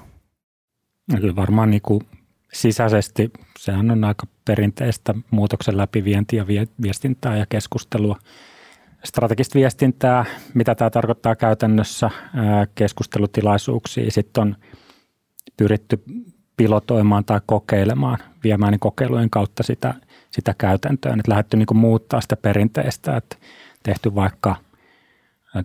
[1.13, 2.01] No kyllä varmaan niin kuin
[2.53, 6.47] sisäisesti sehän on aika perinteistä muutoksen läpivientiä,
[6.83, 8.17] viestintää ja keskustelua–
[9.05, 12.11] strategista viestintää, mitä tämä tarkoittaa käytännössä,
[12.75, 14.11] keskustelutilaisuuksia.
[14.11, 14.57] Sitten on
[15.57, 16.03] pyritty
[16.57, 19.95] pilotoimaan tai kokeilemaan, viemään niin kokeilujen kautta sitä,
[20.31, 21.17] sitä käytäntöä.
[21.17, 23.37] Nyt lähdetty niin muuttaa sitä perinteistä, että
[23.83, 24.57] tehty vaikka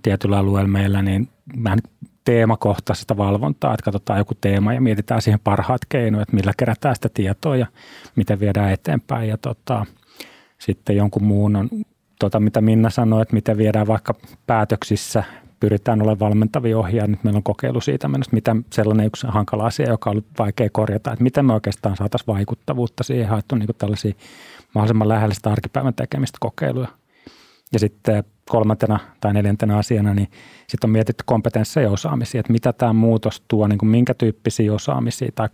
[0.02, 1.30] tietyllä alueella meillä niin
[1.64, 1.80] vähän
[2.24, 7.10] teemakohtaisesta valvontaa, että katsotaan joku teema ja mietitään siihen parhaat keinot, että millä kerätään sitä
[7.14, 7.68] tietoa ja
[8.16, 9.30] miten viedään eteenpäin.
[9.30, 9.86] Ja tota,
[10.58, 11.70] sitten jonkun muun on
[12.20, 14.16] tuota, mitä Minna sanoi, että miten viedään vaikka
[14.48, 15.24] päätöksissä,
[15.60, 17.08] pyritään olemaan valmentavia ohjaa.
[17.08, 20.70] Nyt meillä on kokeilu siitä mennessä, mitä sellainen yksi hankala asia, joka on ollut vaikea
[20.72, 24.14] korjata, että miten me oikeastaan saataisiin vaikuttavuutta siihen, haettu niin tällaisia
[24.76, 26.88] mahdollisimman lähellä sitä arkipäivän tekemistä kokeiluja.
[27.74, 30.28] Ja sitten kolmantena tai neljäntenä asiana, niin
[30.68, 34.74] sitten on mietitty kompetensseja ja osaamisia, että mitä tämä muutos tuo, niin kuin minkä tyyppisiä
[34.74, 35.50] osaamisia tai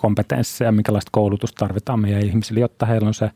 [0.00, 3.30] kompetensseja, minkälaista koulutusta tarvitaan meidän ihmisille, jotta heillä on se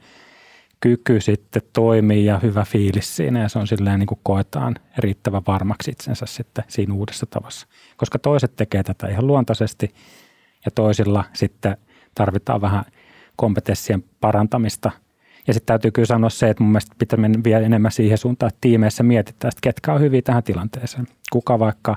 [0.80, 5.42] kyky sitten toimii ja hyvä fiilis siinä ja se on silleen niin kuin koetaan riittävän
[5.46, 7.66] varmaksi itsensä sitten siinä uudessa tavassa.
[7.96, 9.94] Koska toiset tekee tätä ihan luontaisesti
[10.64, 11.76] ja toisilla sitten
[12.14, 12.84] tarvitaan vähän
[13.36, 14.90] kompetenssien parantamista.
[15.46, 18.48] Ja sitten täytyy kyllä sanoa se, että mun mielestä pitää mennä vielä enemmän siihen suuntaan,
[18.48, 21.06] että tiimeissä mietitään, että ketkä on hyviä tähän tilanteeseen.
[21.32, 21.96] Kuka vaikka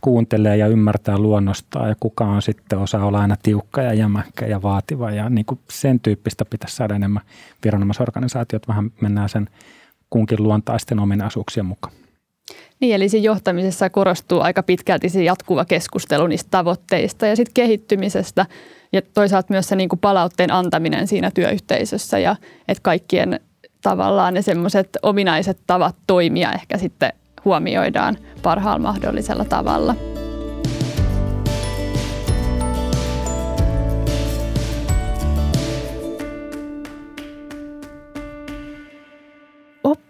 [0.00, 4.62] kuuntelee ja ymmärtää luonnostaan ja kuka on sitten osaa olla aina tiukka ja jämäkkä ja
[4.62, 7.22] vaativa ja niin kuin sen tyyppistä pitäisi saada enemmän
[7.64, 9.48] viranomaisorganisaatiot, vähän mennään sen
[10.10, 11.94] kunkin luontaisten ominaisuuksien mukaan.
[12.80, 18.46] Niin, eli siinä johtamisessa korostuu aika pitkälti se jatkuva keskustelu niistä tavoitteista ja sitten kehittymisestä
[18.92, 22.36] ja toisaalta myös se niin kuin palautteen antaminen siinä työyhteisössä ja
[22.68, 23.40] että kaikkien
[23.82, 27.12] tavallaan ne semmoiset ominaiset tavat toimia ehkä sitten
[27.44, 29.94] huomioidaan parhaalla mahdollisella tavalla.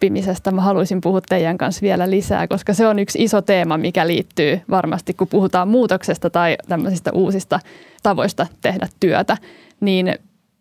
[0.06, 4.06] Oppimisesta mä haluaisin puhua teidän kanssa vielä lisää, koska se on yksi iso teema, mikä
[4.06, 7.60] liittyy varmasti, kun puhutaan muutoksesta tai tämmöisistä uusista
[8.02, 9.36] tavoista tehdä työtä.
[9.80, 10.14] Niin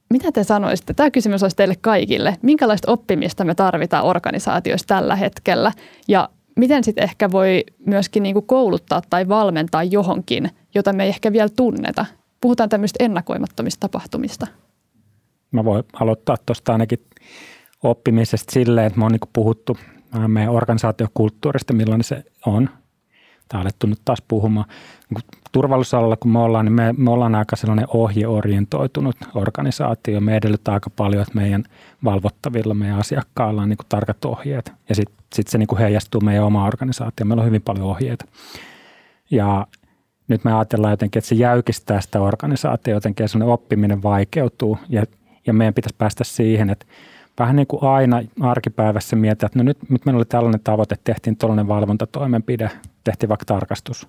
[0.10, 0.94] mitä te sanoisitte?
[0.94, 2.38] Tämä kysymys olisi teille kaikille.
[2.42, 5.72] Minkälaista oppimista me tarvitaan organisaatioissa tällä hetkellä
[6.08, 11.10] ja miten sitten ehkä voi myöskin niin kuin kouluttaa tai valmentaa johonkin, jota me ei
[11.10, 12.06] ehkä vielä tunneta?
[12.42, 14.48] Puhutaan tämmöistä ennakoimattomista tapahtumista.
[15.52, 17.00] Mä voin aloittaa tuosta ainakin
[17.90, 19.78] oppimisesta silleen, että me on niin puhuttu
[20.28, 22.70] meidän organisaatiokulttuurista, millainen se on.
[23.48, 24.66] Tämä on alettu nyt taas puhumaan.
[25.10, 30.22] Niin turvallisuusalalla kun me ollaan, niin me, me ollaan aika sellainen ohjeorientoitunut organisaatio.
[30.22, 31.64] Me edellyttää aika paljon, että meidän
[32.04, 34.72] valvottavilla, meidän asiakkailla on niin kuin tarkat ohjeet.
[34.90, 37.26] Ja sitten sit se niin kuin heijastuu meidän oma organisaatio.
[37.26, 38.26] Meillä on hyvin paljon ohjeita.
[39.32, 39.68] Ja
[40.28, 44.78] nyt me ajatellaan jotenkin, että se jäykistää sitä organisaatiota jotenkin sellainen oppiminen vaikeutuu.
[44.90, 45.04] Ja,
[45.48, 46.86] ja meidän pitäisi päästä siihen, että
[47.40, 51.38] vähän niin kuin aina arkipäivässä miettiä, että no nyt, nyt meillä oli tällainen tavoite, tehtiin
[51.38, 52.72] tällainen valvontatoimenpide,
[53.04, 54.08] tehtiin vaikka tarkastus.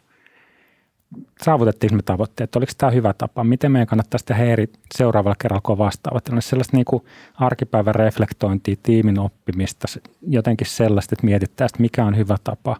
[1.42, 5.78] Saavutettiin me tavoitteet, oliko tämä hyvä tapa, miten meidän kannattaisi tehdä eri seuraavalla kerralla, kun
[5.78, 6.30] vastaavat.
[6.40, 9.86] Sellaista niin kuin arkipäivän reflektointia, tiimin oppimista,
[10.28, 12.76] jotenkin sellaista, että mietittäisiin, että mikä on hyvä tapa.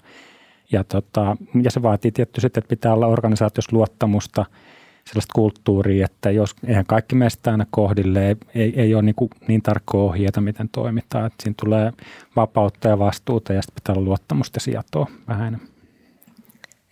[0.72, 4.44] Ja, tota, ja se vaatii tietysti, että pitää olla organisaatiossa luottamusta–
[5.06, 9.14] sellaista kulttuuria, että jos eihän kaikki meistä aina kohdille, ei, ei ole niin,
[9.48, 11.26] niin tarkkoa ohjeita, miten toimitaan.
[11.26, 11.92] Että siinä tulee
[12.36, 15.68] vapautta ja vastuuta ja sitten pitää olla luottamusta sijatoa vähän enemmän.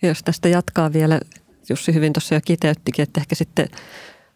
[0.01, 1.19] Jos tästä jatkaa vielä,
[1.69, 3.67] Jussi hyvin tuossa jo kiteyttikin, että ehkä sitten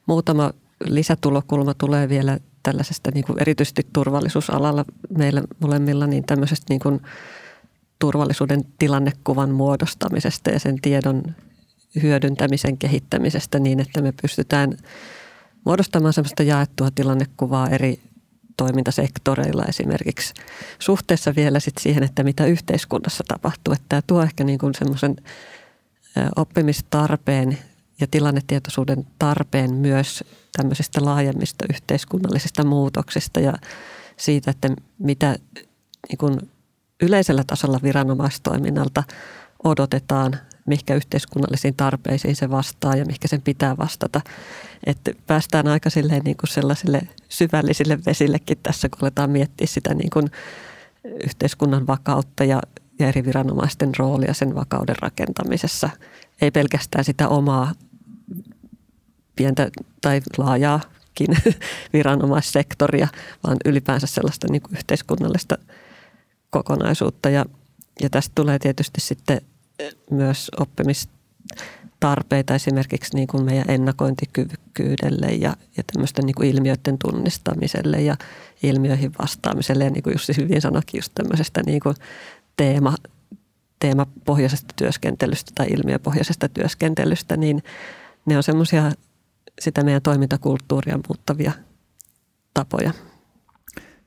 [0.06, 0.52] muutama
[0.86, 4.86] lisätulokulma tulee vielä tällaisesta niin kuin erityisesti turvallisuusalalla
[5.18, 7.02] meillä molemmilla, niin tämmöisestä niin kuin
[8.00, 11.24] turvallisuuden tilannekuvan muodostamisesta ja sen tiedon
[12.04, 14.78] hyödyntämisen kehittämisestä niin, että me pystytään
[15.66, 18.00] muodostamaan semmoista jaettua tilannekuvaa eri
[18.58, 20.34] toimintasektoreilla esimerkiksi
[20.80, 23.74] suhteessa vielä sit siihen, että mitä yhteiskunnassa tapahtuu.
[23.74, 25.16] Että tämä tuo ehkä niin semmoisen
[26.36, 27.58] oppimistarpeen
[28.02, 30.24] ja tilannetietoisuuden tarpeen myös
[30.58, 33.54] tämmöisistä laajemmista yhteiskunnallisista muutoksista ja
[34.18, 35.36] siitä, että mitä
[36.10, 36.50] niin kuin
[37.02, 39.04] yleisellä tasolla viranomaistoiminnalta
[39.64, 40.40] odotetaan,
[40.70, 44.22] mihinkä yhteiskunnallisiin tarpeisiin se vastaa ja mihinkä sen pitää vastata.
[44.86, 50.10] Että päästään aika silleen niin kuin sellaisille syvällisille vesillekin tässä, kun aletaan miettiä sitä niin
[50.10, 50.28] kuin
[51.24, 52.62] yhteiskunnan vakautta ja,
[53.00, 55.90] ja eri viranomaisten roolia sen vakauden rakentamisessa.
[56.42, 57.74] Ei pelkästään sitä omaa
[59.36, 59.70] pientä
[60.02, 61.28] tai laajaakin
[61.94, 63.08] viranomaissektoria,
[63.44, 65.58] vaan ylipäänsä sellaista niin kuin yhteiskunnallista
[66.50, 67.30] kokonaisuutta.
[67.30, 67.46] Ja,
[68.02, 69.42] ja tästä tulee tietysti sitten
[70.12, 78.16] myös oppimistarpeita esimerkiksi niin kuin meidän ennakointikyvykkyydelle ja, ja tämmöisten niin kuin ilmiöiden tunnistamiselle ja
[78.64, 79.84] ilmiöihin vastaamiselle.
[79.84, 81.96] Ja niin kuin Jussi hyvin sanoikin, just tämmöisestä niin kuin
[82.58, 82.96] teema,
[83.80, 87.64] teemapohjaisesta työskentelystä tai ilmiöpohjaisesta työskentelystä, niin
[88.26, 88.92] ne on semmoisia
[89.60, 91.52] sitä meidän toimintakulttuuria muuttavia
[92.54, 92.94] tapoja.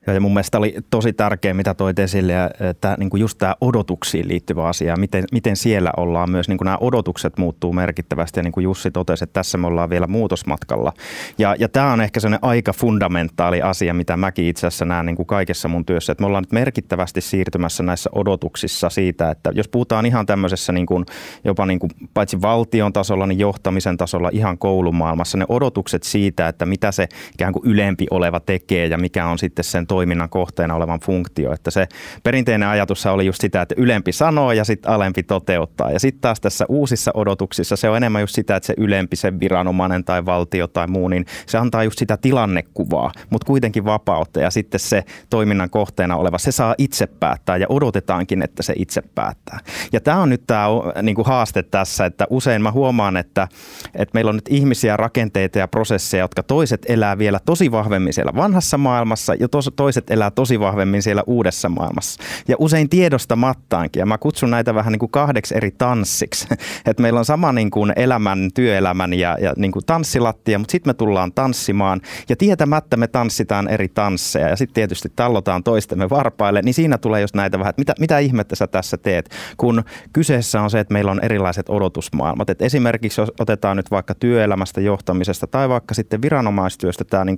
[0.07, 2.33] Ja mun mielestä oli tosi tärkeä, mitä toit esille,
[2.69, 6.77] että niin just tämä odotuksiin liittyvä asia, miten, miten siellä ollaan myös, niin kuin nämä
[6.81, 10.93] odotukset muuttuu merkittävästi ja niin kuin Jussi totesi, että tässä me ollaan vielä muutosmatkalla.
[11.37, 15.15] Ja, ja tämä on ehkä sellainen aika fundamentaali asia, mitä mäkin itse asiassa näen niin
[15.15, 19.67] kuin kaikessa mun työssä, että me ollaan nyt merkittävästi siirtymässä näissä odotuksissa siitä, että jos
[19.67, 21.05] puhutaan ihan tämmöisessä niin kuin,
[21.43, 26.65] jopa niin kuin, paitsi valtion tasolla, niin johtamisen tasolla ihan koulumaailmassa, ne odotukset siitä, että
[26.65, 30.99] mitä se ikään kuin ylempi oleva tekee ja mikä on sitten sen toiminnan kohteena olevan
[30.99, 31.53] funktio.
[31.53, 31.87] Että se
[32.23, 35.91] perinteinen ajatus oli just sitä, että ylempi sanoo ja sitten alempi toteuttaa.
[35.91, 39.39] Ja sitten taas tässä uusissa odotuksissa se on enemmän just sitä, että se ylempi, se
[39.39, 44.39] viranomainen tai valtio tai muu, niin se antaa just sitä tilannekuvaa, mutta kuitenkin vapautta.
[44.39, 49.01] Ja sitten se toiminnan kohteena oleva, se saa itse päättää ja odotetaankin, että se itse
[49.15, 49.59] päättää.
[49.91, 50.67] Ja tämä on nyt tämä
[51.01, 53.47] niin kuin haaste tässä, että usein mä huomaan, että,
[53.95, 58.31] että meillä on nyt ihmisiä, rakenteita ja prosesseja, jotka toiset elää vielä tosi vahvemmin siellä
[58.35, 62.23] vanhassa maailmassa ja tos, toiset elää tosi vahvemmin siellä uudessa maailmassa.
[62.47, 63.99] Ja usein tiedostamattaankin.
[63.99, 66.47] Ja mä kutsun näitä vähän niin kuin kahdeksi eri tanssiksi.
[66.85, 70.89] Että meillä on sama niin kuin elämän, työelämän ja, ja niin kuin tanssilattia, mutta sitten
[70.89, 72.01] me tullaan tanssimaan.
[72.29, 74.49] Ja tietämättä me tanssitaan eri tansseja.
[74.49, 76.61] Ja sitten tietysti tallotaan toistemme varpaille.
[76.61, 79.29] Niin siinä tulee just näitä vähän, että mitä, mitä ihmettä sä tässä teet.
[79.57, 82.49] Kun kyseessä on se, että meillä on erilaiset odotusmaailmat.
[82.49, 87.37] Et esimerkiksi jos otetaan nyt vaikka työelämästä, johtamisesta tai vaikka sitten viranomaistyöstä tämä niin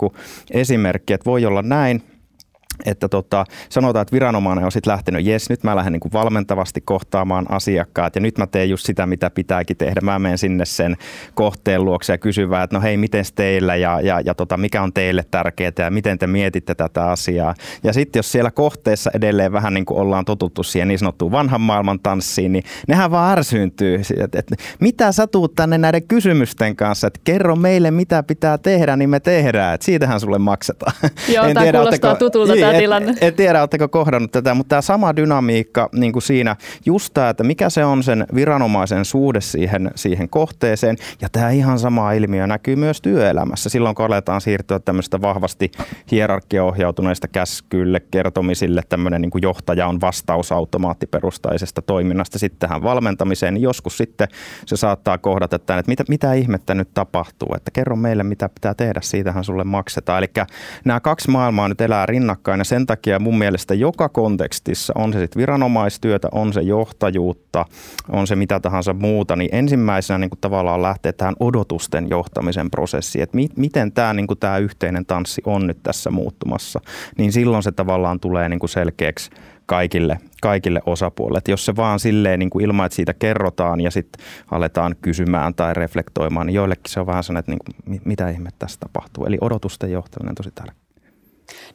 [0.51, 2.01] esimerkki, että voi olla näin,
[2.85, 6.81] että tota, sanotaan, että viranomainen on sitten lähtenyt, jes, nyt mä lähden niin kuin valmentavasti
[6.81, 10.01] kohtaamaan asiakkaat ja nyt mä teen just sitä, mitä pitääkin tehdä.
[10.01, 10.97] Mä menen sinne sen
[11.33, 14.93] kohteen luokse ja kysyn että no hei, miten teillä ja, ja, ja tota, mikä on
[14.93, 17.55] teille tärkeää ja miten te mietitte tätä asiaa.
[17.83, 21.61] Ja sitten jos siellä kohteessa edelleen vähän niin kuin ollaan totuttu siihen niin sanottuun vanhan
[21.61, 24.01] maailman tanssiin, niin nehän vaan ärsyyntyy.
[24.23, 28.95] Että, että mitä sä tuut tänne näiden kysymysten kanssa, että kerro meille, mitä pitää tehdä,
[28.95, 29.75] niin me tehdään.
[29.75, 30.93] Että siitähän sulle maksetaan.
[31.33, 33.13] Joo, tämä kuulostaa tutulta tämä tilanne.
[33.21, 37.43] En, tiedä, oletteko kohdannut tätä, mutta tämä sama dynamiikka niin kuin siinä, just tämä, että
[37.43, 40.97] mikä se on sen viranomaisen suhde siihen, siihen kohteeseen.
[41.21, 43.69] Ja tämä ihan sama ilmiö näkyy myös työelämässä.
[43.69, 45.71] Silloin kun aletaan siirtyä tämmöistä vahvasti
[46.11, 53.61] hierarkiaohjautuneista käskylle, kertomisille, tämmöinen niin kuin johtaja on vastaus automaattiperustaisesta toiminnasta sitten tähän valmentamiseen, niin
[53.61, 54.27] joskus sitten
[54.65, 58.73] se saattaa kohdata tämän, että mitä, mitä ihmettä nyt tapahtuu, että kerro meille, mitä pitää
[58.73, 60.17] tehdä, siitähän sulle maksetaan.
[60.17, 60.45] Eli
[60.85, 65.19] nämä kaksi maailmaa nyt elää rinnakkain ja sen takia mun mielestä joka kontekstissa, on se
[65.19, 67.65] sitten viranomaistyötä, on se johtajuutta,
[68.11, 73.23] on se mitä tahansa muuta, niin ensimmäisenä niin kuin tavallaan lähtee tähän odotusten johtamisen prosessiin,
[73.23, 74.27] että mi- miten tämä niin
[74.61, 76.79] yhteinen tanssi on nyt tässä muuttumassa,
[77.17, 79.29] niin silloin se tavallaan tulee niin kuin selkeäksi
[79.65, 81.37] kaikille, kaikille osapuolille.
[81.37, 85.55] Et jos se vaan silleen niin kuin ilman, että siitä kerrotaan ja sitten aletaan kysymään
[85.55, 89.25] tai reflektoimaan, niin joillekin se on vähän sellainen, että niin kuin, mitä ihmettä tässä tapahtuu.
[89.25, 90.84] Eli odotusten johtaminen on tosi tärkeää.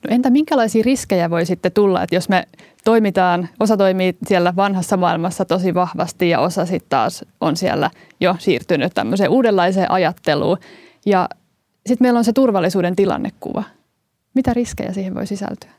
[0.05, 2.45] No entä minkälaisia riskejä voi sitten tulla, että jos me
[2.85, 8.37] toimitaan, osa toimii siellä vanhassa maailmassa tosi vahvasti ja osa sitten taas on siellä jo
[8.39, 10.59] siirtynyt tämmöiseen uudenlaiseen ajatteluun.
[11.07, 11.29] Ja
[11.87, 13.63] sitten meillä on se turvallisuuden tilannekuva.
[14.35, 15.71] Mitä riskejä siihen voi sisältyä?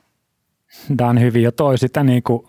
[0.97, 2.47] Dan hyvin jo toi sitä niin kuin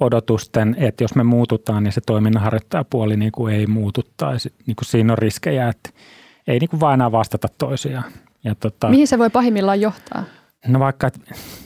[0.00, 4.02] odotusten, että jos me muututaan, niin se toiminnanharjoittajapuoli niin kuin ei muutu.
[4.16, 5.90] Tai niin kuin siinä on riskejä, että
[6.46, 8.04] ei niin kuin vaan enää vastata toisiaan.
[8.44, 10.24] Ja tota, Mihin se voi pahimmillaan johtaa?
[10.68, 11.20] No vaikka, että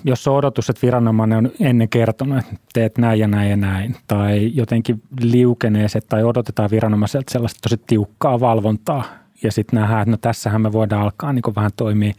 [0.04, 3.96] jos on odotus, että viranomainen on ennen kertonut, että teet näin ja näin ja näin,
[4.08, 9.04] tai jotenkin liukenee se, tai odotetaan viranomaiselta sellaista tosi tiukkaa valvontaa
[9.42, 12.12] ja sitten nähdään, että no tässähän me voidaan alkaa niin vähän toimia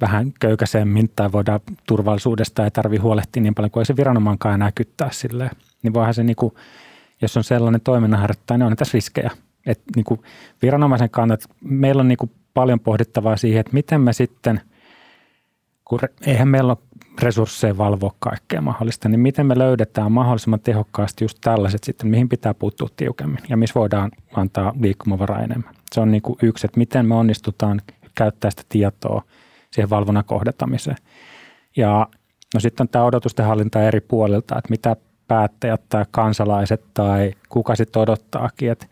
[0.00, 4.72] vähän köykäisemmin tai voidaan turvallisuudesta ei tarvitse huolehtia niin paljon kuin ei se viranomaankaan enää
[4.72, 5.50] kyttää silleen.
[5.82, 6.54] Niin voihan se, niin kuin,
[7.22, 9.30] jos on sellainen toiminnanharjoittaja, niin on tässä riskejä.
[9.66, 10.20] Et niin kuin
[10.62, 14.60] viranomaisen kannalta meillä on niin kuin paljon pohdittavaa siihen, että miten me sitten,
[15.90, 21.38] kun eihän meillä ole resursseja valvoa kaikkea mahdollista, niin miten me löydetään mahdollisimman tehokkaasti just
[21.40, 25.74] tällaiset sitten, mihin pitää puuttua tiukemmin ja missä voidaan antaa liikkumavaraa enemmän.
[25.92, 27.80] Se on niin kuin yksi, että miten me onnistutaan
[28.14, 29.22] käyttää sitä tietoa
[29.70, 30.96] siihen valvonnan kohdatamiseen.
[31.76, 32.06] Ja
[32.54, 34.96] no sitten on tämä odotusten hallinta eri puolilta, että mitä
[35.28, 38.86] päättäjät tai kansalaiset tai kuka sitten odottaakin, että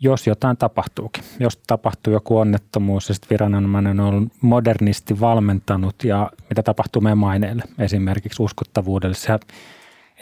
[0.00, 6.62] jos jotain tapahtuukin, jos tapahtuu joku onnettomuus ja sitten viranomainen on modernisti valmentanut ja mitä
[6.62, 9.14] tapahtuu meidän maineelle esimerkiksi uskottavuudelle.
[9.14, 9.38] Se,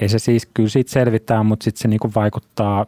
[0.00, 2.86] ei se siis, kyllä siitä selvitään, mutta sitten se niinku vaikuttaa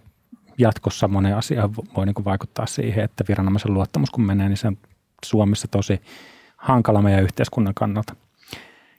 [0.58, 4.78] jatkossa monen asiaan voi niinku vaikuttaa siihen, että viranomaisen luottamus kun menee, niin se on
[5.24, 6.00] Suomessa tosi
[6.56, 8.16] hankala meidän yhteiskunnan kannalta.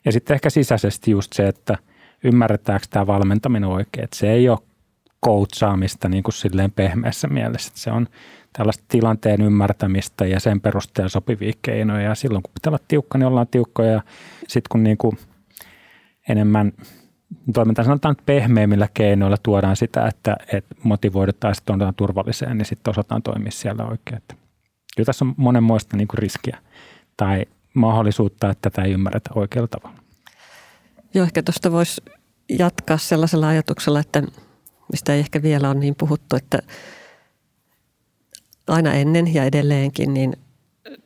[0.05, 1.77] Ja sitten ehkä sisäisesti just se, että
[2.23, 4.59] ymmärretäänkö tämä valmentaminen oikein, että se ei ole
[5.21, 7.71] koutsaamista niin kuin silleen pehmeässä mielessä.
[7.75, 8.07] Se on
[8.53, 12.01] tällaista tilanteen ymmärtämistä ja sen perusteella sopivia keinoja.
[12.01, 13.91] Ja silloin kun pitää olla tiukka, niin ollaan tiukkoja.
[13.91, 14.01] Ja
[14.47, 15.17] sitten kun niin kuin
[16.29, 16.73] enemmän
[17.53, 23.23] toimintaan sanotaan että pehmeimmillä keinoilla tuodaan sitä, että, että motivoidutaan ja turvalliseen, niin sitten osataan
[23.23, 24.21] toimia siellä oikein.
[24.95, 26.57] kyllä tässä on monenmoista niin kuin riskiä
[27.17, 30.01] tai mahdollisuutta, että tätä ei ymmärretä oikealla tavalla.
[31.13, 32.01] Joo, ehkä tuosta voisi
[32.49, 34.23] jatkaa sellaisella ajatuksella, että
[34.91, 36.59] mistä ei ehkä vielä ole niin puhuttu, että
[38.67, 40.33] aina ennen ja edelleenkin niin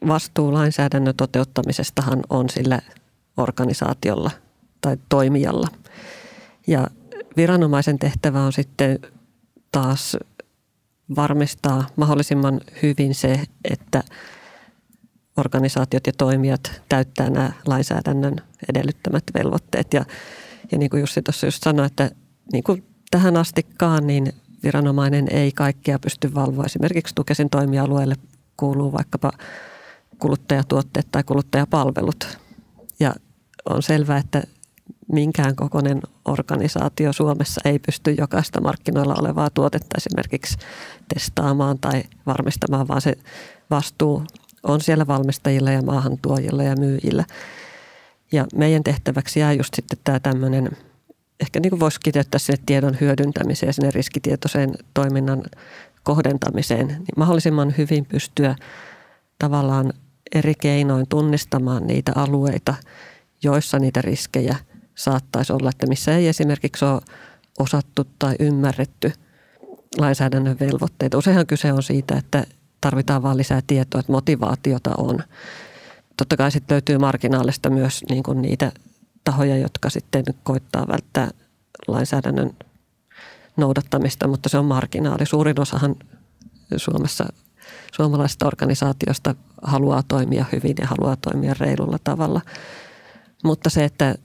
[0.07, 2.81] vastuu lainsäädännön toteuttamisestahan on sillä
[3.37, 4.31] organisaatiolla
[4.81, 5.67] tai toimijalla.
[6.67, 6.87] Ja
[7.37, 8.99] viranomaisen tehtävä on sitten
[9.71, 10.17] taas
[11.15, 14.03] varmistaa mahdollisimman hyvin se, että
[15.37, 18.35] organisaatiot ja toimijat täyttää nämä lainsäädännön
[18.69, 19.93] edellyttämät velvoitteet.
[19.93, 20.05] Ja,
[20.71, 22.11] ja niin kuin Jussi tuossa just sanoi, että
[22.53, 26.65] niin kuin tähän astikaan, niin viranomainen ei kaikkea pysty valvoa.
[26.65, 28.15] Esimerkiksi Tukesin toimialueelle
[28.57, 29.31] kuuluu vaikkapa
[30.19, 32.37] kuluttajatuotteet tai kuluttajapalvelut.
[32.99, 33.13] Ja
[33.69, 34.43] on selvää, että
[35.11, 40.57] minkään kokoinen organisaatio Suomessa ei pysty jokaista markkinoilla olevaa tuotetta esimerkiksi
[41.13, 43.13] testaamaan tai varmistamaan, vaan se
[43.69, 44.23] vastuu
[44.63, 47.25] on siellä valmistajilla ja maahantuojilla ja myyjillä.
[48.31, 50.69] Ja meidän tehtäväksi jää just sitten tämä tämmöinen–
[51.39, 55.43] ehkä niin voisi kiteyttää sinne tiedon hyödyntämiseen ja sinne riskitietoiseen toiminnan
[56.03, 58.55] kohdentamiseen, niin mahdollisimman hyvin pystyä
[59.39, 59.93] tavallaan
[60.35, 62.73] eri keinoin tunnistamaan niitä alueita,
[63.43, 64.55] joissa niitä riskejä
[64.95, 67.01] saattaisi olla, että missä ei esimerkiksi ole
[67.59, 69.11] osattu tai ymmärretty
[69.97, 71.17] lainsäädännön velvoitteita.
[71.17, 72.43] Useinhan kyse on siitä, että
[72.81, 75.19] tarvitaan vain lisää tietoa, että motivaatiota on.
[76.17, 78.71] Totta kai sitten löytyy marginaalista myös niin kuin niitä
[79.25, 81.31] tahoja, jotka sitten koittaa välttää
[81.87, 82.51] lainsäädännön
[83.57, 85.25] noudattamista, mutta se on marginaali.
[85.25, 85.95] Suurin osahan
[86.77, 87.25] Suomessa
[87.93, 92.41] suomalaisista organisaatioista haluaa toimia hyvin ja haluaa toimia reilulla tavalla.
[93.43, 94.15] Mutta se, että,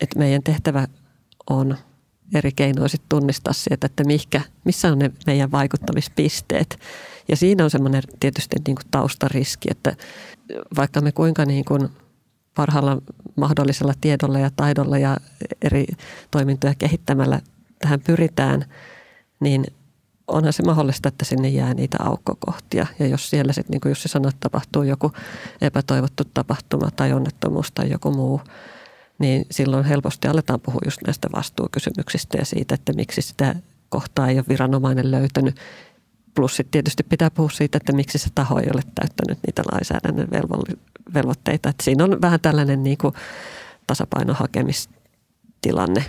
[0.00, 0.88] että meidän tehtävä
[1.50, 1.76] on
[2.34, 6.78] eri keinoin tunnistaa sieltä, että mihkä, missä on ne meidän vaikuttamispisteet.
[7.28, 9.96] Ja siinä on semmoinen tietysti niin kuin taustariski, että
[10.76, 11.88] vaikka me kuinka niin kuin–
[12.58, 12.98] parhaalla
[13.36, 15.16] mahdollisella tiedolla ja taidolla ja
[15.62, 15.86] eri
[16.30, 17.40] toimintoja kehittämällä
[17.78, 18.64] tähän pyritään,
[19.40, 19.64] niin
[20.28, 22.86] onhan se mahdollista, että sinne jää niitä aukkokohtia.
[22.98, 25.12] Ja jos siellä sitten, niin kuin Jussi sanoi, tapahtuu joku
[25.60, 28.40] epätoivottu tapahtuma tai onnettomuus tai joku muu,
[29.18, 33.54] niin silloin helposti aletaan puhua just näistä vastuukysymyksistä ja siitä, että miksi sitä
[33.88, 35.56] kohtaa ei ole viranomainen löytänyt.
[36.34, 40.28] Plus sitten tietysti pitää puhua siitä, että miksi se taho ei ole täyttänyt niitä lainsäädännön
[41.14, 41.68] velvoitteita.
[41.68, 43.14] Että siinä on vähän tällainen niin kuin
[43.86, 46.04] tasapainohakemistilanne.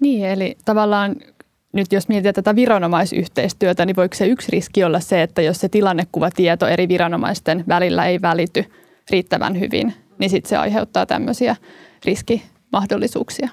[0.00, 1.16] Niin, eli tavallaan
[1.72, 5.68] nyt jos mietitään tätä viranomaisyhteistyötä, niin voiko se yksi riski olla se, että jos se
[5.68, 8.64] tilannekuvatieto eri viranomaisten välillä ei välity
[9.10, 11.56] riittävän hyvin, niin sitten se aiheuttaa tämmöisiä
[12.04, 13.48] riskimahdollisuuksia.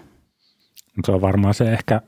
[1.06, 2.02] Se on varmaan se ehkä,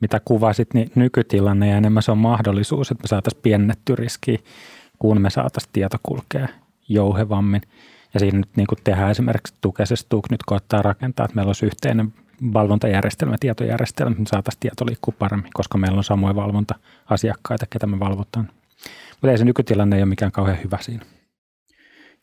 [0.00, 4.44] mitä kuvasit, niin nykytilanne ja enemmän se on mahdollisuus, että me saataisiin piennetty riski,
[4.98, 6.48] kun me saataisiin tieto kulkea
[6.90, 7.62] jouhevammin.
[8.14, 11.66] Ja siinä nyt niin kuin tehdään esimerkiksi Tukesessa Tuk nyt koettaa rakentaa, että meillä olisi
[11.66, 12.14] yhteinen
[12.52, 18.48] valvontajärjestelmä, tietojärjestelmä, että saataisiin tieto liikkua paremmin, koska meillä on samoja valvonta-asiakkaita, ketä me valvotaan.
[19.10, 21.04] Mutta ei se nykytilanne ei ole mikään kauhean hyvä siinä.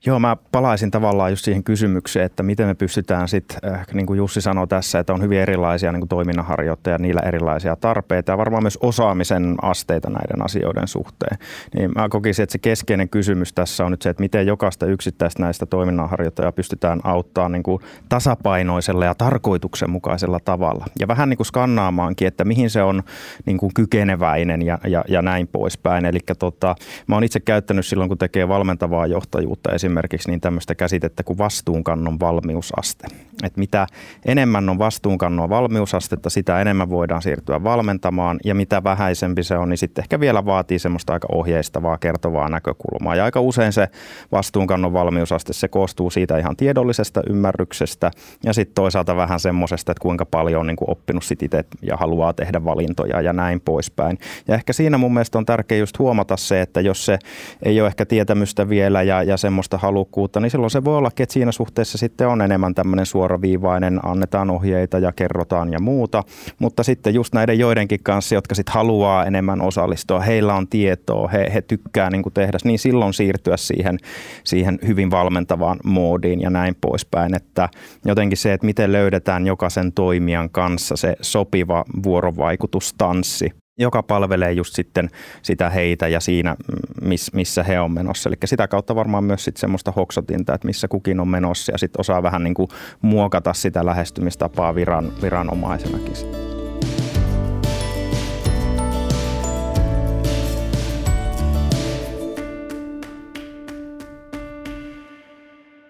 [0.05, 4.17] Joo, mä palaisin tavallaan just siihen kysymykseen, että miten me pystytään sitten, äh, niin kuin
[4.17, 8.63] Jussi sanoi tässä, että on hyvin erilaisia niin kuin toiminnanharjoittajia, niillä erilaisia tarpeita ja varmaan
[8.63, 11.37] myös osaamisen asteita näiden asioiden suhteen.
[11.75, 15.43] Niin mä kokisin, että se keskeinen kysymys tässä on nyt se, että miten jokaista yksittäistä
[15.43, 20.85] näistä toiminnanharjoittajia pystytään auttamaan niin kuin tasapainoisella ja tarkoituksenmukaisella tavalla.
[20.99, 23.03] Ja vähän niin kuin skannaamaankin, että mihin se on
[23.45, 26.05] niin kuin kykeneväinen ja, ja, ja näin poispäin.
[26.05, 26.75] Eli tota,
[27.07, 29.86] mä oon itse käyttänyt silloin, kun tekee valmentavaa johtajuutta esimerkiksi
[30.27, 33.07] niin tämmöistä käsitettä kuin vastuunkannon valmiusaste.
[33.43, 33.87] Et mitä
[34.25, 39.77] enemmän on vastuunkannon valmiusastetta, sitä enemmän voidaan siirtyä valmentamaan ja mitä vähäisempi se on, niin
[39.77, 43.15] sitten ehkä vielä vaatii semmoista aika ohjeistavaa, kertovaa näkökulmaa.
[43.15, 43.87] Ja aika usein se
[44.31, 48.11] vastuunkannon valmiusaste, se koostuu siitä ihan tiedollisesta ymmärryksestä
[48.43, 51.97] ja sitten toisaalta vähän semmoisesta, että kuinka paljon on niin kuin oppinut sit itse ja
[51.97, 54.17] haluaa tehdä valintoja ja näin poispäin.
[54.47, 57.19] Ja ehkä siinä mun mielestä on tärkeää just huomata se, että jos se
[57.63, 61.09] ei ole ehkä tietämystä vielä ja, ja semmoista semmoista halukkuutta, niin silloin se voi olla,
[61.19, 66.23] että siinä suhteessa sitten on enemmän tämmöinen suoraviivainen, annetaan ohjeita ja kerrotaan ja muuta.
[66.59, 71.51] Mutta sitten just näiden joidenkin kanssa, jotka sitten haluaa enemmän osallistua, heillä on tietoa, he,
[71.53, 73.97] he tykkää niin tehdä, niin silloin siirtyä siihen,
[74.43, 77.35] siihen hyvin valmentavaan moodiin ja näin poispäin.
[77.35, 77.69] Että
[78.05, 85.09] jotenkin se, että miten löydetään jokaisen toimijan kanssa se sopiva vuorovaikutustanssi, joka palvelee just sitten
[85.41, 86.55] sitä heitä ja siinä,
[87.01, 88.29] miss, missä he on menossa.
[88.29, 91.99] Eli sitä kautta varmaan myös sitten semmoista hoksotinta, että missä kukin on menossa ja sitten
[91.99, 92.69] osaa vähän niin kuin
[93.01, 96.15] muokata sitä lähestymistapaa viran, viranomaisenakin.
[96.15, 96.56] Sitten.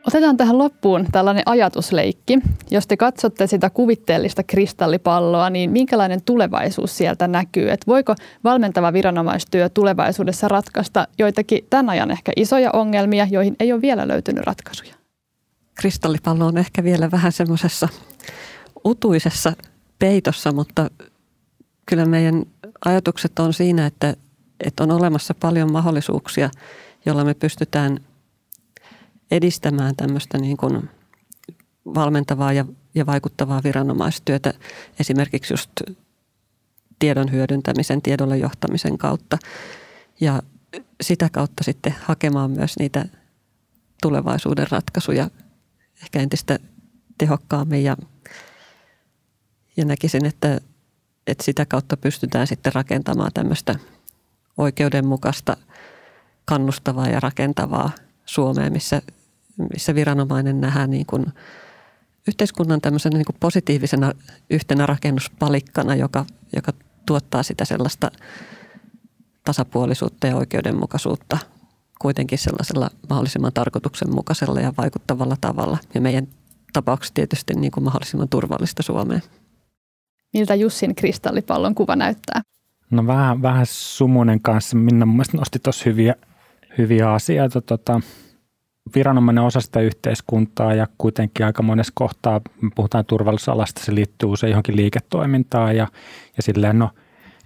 [0.07, 2.39] Otetaan tähän loppuun tällainen ajatusleikki.
[2.71, 7.71] Jos te katsotte sitä kuvitteellista kristallipalloa, niin minkälainen tulevaisuus sieltä näkyy?
[7.71, 13.81] Et voiko valmentava viranomaistyö tulevaisuudessa ratkaista joitakin tämän ajan ehkä isoja ongelmia, joihin ei ole
[13.81, 14.93] vielä löytynyt ratkaisuja?
[15.75, 17.89] Kristallipallo on ehkä vielä vähän semmoisessa
[18.85, 19.53] utuisessa
[19.99, 20.89] peitossa, mutta
[21.85, 22.45] kyllä meidän
[22.85, 24.13] ajatukset on siinä, että,
[24.65, 26.49] että on olemassa paljon mahdollisuuksia,
[27.05, 27.99] joilla me pystytään–
[29.31, 30.89] edistämään tämmöistä niin kuin
[31.95, 32.65] valmentavaa ja,
[32.95, 34.53] ja vaikuttavaa viranomaistyötä
[34.99, 35.71] esimerkiksi just
[36.99, 39.37] tiedon hyödyntämisen, tiedolle johtamisen kautta.
[40.19, 40.41] Ja
[41.01, 43.05] sitä kautta sitten hakemaan myös niitä
[44.01, 45.29] tulevaisuuden ratkaisuja
[46.01, 46.59] ehkä entistä
[47.17, 47.83] tehokkaammin.
[47.83, 47.97] Ja,
[49.77, 50.61] ja näkisin, että,
[51.27, 53.75] että sitä kautta pystytään sitten rakentamaan tämmöistä
[54.57, 55.57] oikeudenmukaista,
[56.45, 57.91] kannustavaa ja rakentavaa
[58.25, 59.01] Suomea, missä
[59.57, 61.25] missä viranomainen nähdään niin kuin
[62.27, 64.11] yhteiskunnan tämmöisenä niin kuin positiivisena
[64.49, 66.73] yhtenä rakennuspalikkana, joka, joka
[67.05, 68.11] tuottaa sitä sellaista
[69.43, 71.37] tasapuolisuutta ja oikeudenmukaisuutta
[72.01, 75.77] kuitenkin sellaisella mahdollisimman tarkoituksenmukaisella ja vaikuttavalla tavalla.
[75.93, 76.27] Ja meidän
[76.73, 79.21] tapauksessa tietysti niin kuin mahdollisimman turvallista Suomeen.
[80.33, 82.41] Miltä Jussin kristallipallon kuva näyttää?
[82.91, 84.77] No vähän, vähän sumunen kanssa.
[84.77, 86.15] Minna mun mielestä nosti tuossa hyviä,
[86.77, 87.61] hyviä asioita.
[87.61, 88.01] Tota,
[88.95, 94.51] viranomainen osa sitä yhteiskuntaa ja kuitenkin aika monessa kohtaa, me puhutaan turvallisuusalasta, se liittyy usein
[94.51, 95.87] johonkin liiketoimintaan ja,
[96.37, 96.89] ja silleen no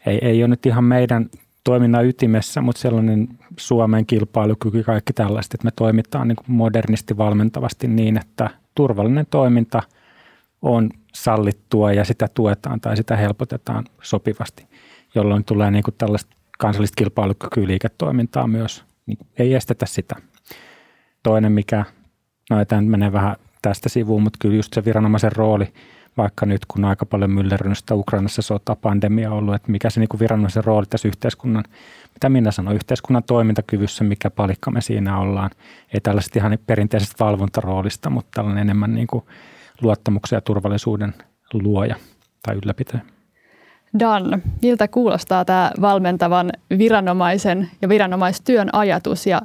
[0.06, 1.30] ei, ei ole nyt ihan meidän
[1.64, 3.28] toiminnan ytimessä, mutta sellainen
[3.58, 9.84] Suomen kilpailukyky, kaikki tällaiset, että me toimitaan niin modernisti valmentavasti niin, että turvallinen toiminta
[10.62, 14.68] on sallittua ja sitä tuetaan tai sitä helpotetaan sopivasti,
[15.16, 18.84] jolloin tulee niin kuin tällaista kansallista kilpailukykyä liiketoimintaa myös.
[19.06, 20.16] Niin ei estetä sitä.
[21.24, 21.86] Toinen, mikä,
[22.49, 25.74] no tämä menee vähän tästä sivuun, mutta kyllä just se viranomaisen rooli,
[26.17, 30.19] vaikka nyt kun aika paljon myllerrynystä Ukrainassa sota, pandemia ollut, että mikä se niin kuin
[30.19, 31.63] viranomaisen rooli tässä yhteiskunnan,
[32.13, 35.49] mitä minä sanon, yhteiskunnan toimintakyvyssä, mikä palikka me siinä ollaan.
[35.93, 39.24] Ei tällaisesta ihan perinteisestä valvontaroolista, mutta tällainen enemmän niin kuin
[39.82, 41.13] luottamuksen ja turvallisuuden
[41.53, 41.95] luoja
[42.43, 43.01] tai ylläpitäjä.
[43.99, 49.41] Dan, miltä kuulostaa tämä valmentavan viranomaisen ja viranomaistyön ajatus ja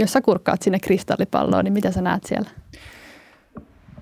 [0.00, 2.50] jos sä kurkkaat sinne kristallipalloon, niin mitä sä näet siellä?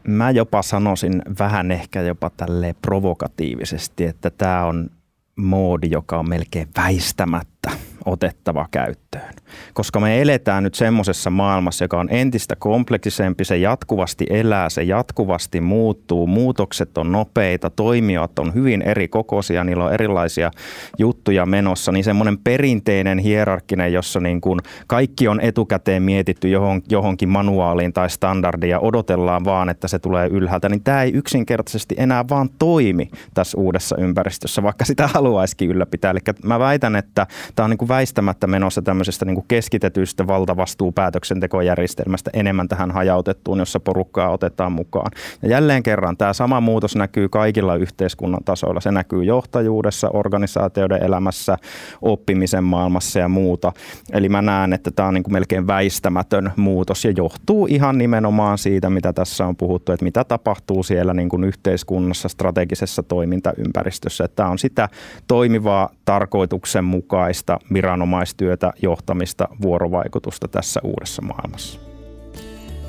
[0.06, 4.90] Mä jopa sanoisin vähän ehkä jopa tälle provokatiivisesti, että tämä on
[5.36, 7.70] moodi, joka on melkein väistämättä
[8.08, 9.34] otettava käyttöön.
[9.74, 15.60] Koska me eletään nyt semmoisessa maailmassa, joka on entistä kompleksisempi, se jatkuvasti elää, se jatkuvasti
[15.60, 20.50] muuttuu, muutokset on nopeita, toimijat on hyvin eri kokoisia, niillä on erilaisia
[20.98, 27.28] juttuja menossa, niin semmoinen perinteinen hierarkkinen, jossa niin kuin kaikki on etukäteen mietitty johon, johonkin
[27.28, 32.24] manuaaliin tai standardiin ja odotellaan vaan, että se tulee ylhäältä, niin tämä ei yksinkertaisesti enää
[32.30, 36.10] vaan toimi tässä uudessa ympäristössä, vaikka sitä haluaisikin ylläpitää.
[36.10, 42.68] Eli mä väitän, että tämä on niin kuin väistämättä menossa tämmöisestä niin keskitetystä valtavastuupäätöksentekojärjestelmästä enemmän
[42.68, 45.10] tähän hajautettuun, jossa porukkaa otetaan mukaan.
[45.42, 48.80] Ja jälleen kerran tämä sama muutos näkyy kaikilla yhteiskunnan tasoilla.
[48.80, 51.58] Se näkyy johtajuudessa, organisaatioiden elämässä,
[52.02, 53.72] oppimisen maailmassa ja muuta.
[54.12, 58.58] Eli mä näen, että tämä on niin kuin melkein väistämätön muutos ja johtuu ihan nimenomaan
[58.58, 64.28] siitä, mitä tässä on puhuttu, että mitä tapahtuu siellä niin kuin yhteiskunnassa, strategisessa toimintaympäristössä.
[64.28, 64.88] Tämä on sitä
[65.26, 71.80] toimivaa, tarkoituksenmukaista viranomaistyötä, johtamista, vuorovaikutusta tässä uudessa maailmassa.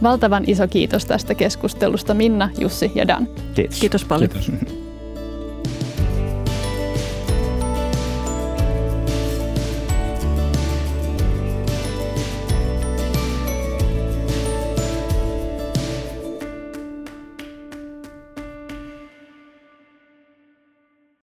[0.04, 3.28] Valtavan iso kiitos tästä keskustelusta Minna, Jussi ja Dan.
[3.56, 3.80] Kiitos.
[3.80, 4.30] Kiitos paljon.
[4.30, 4.52] Kiitos.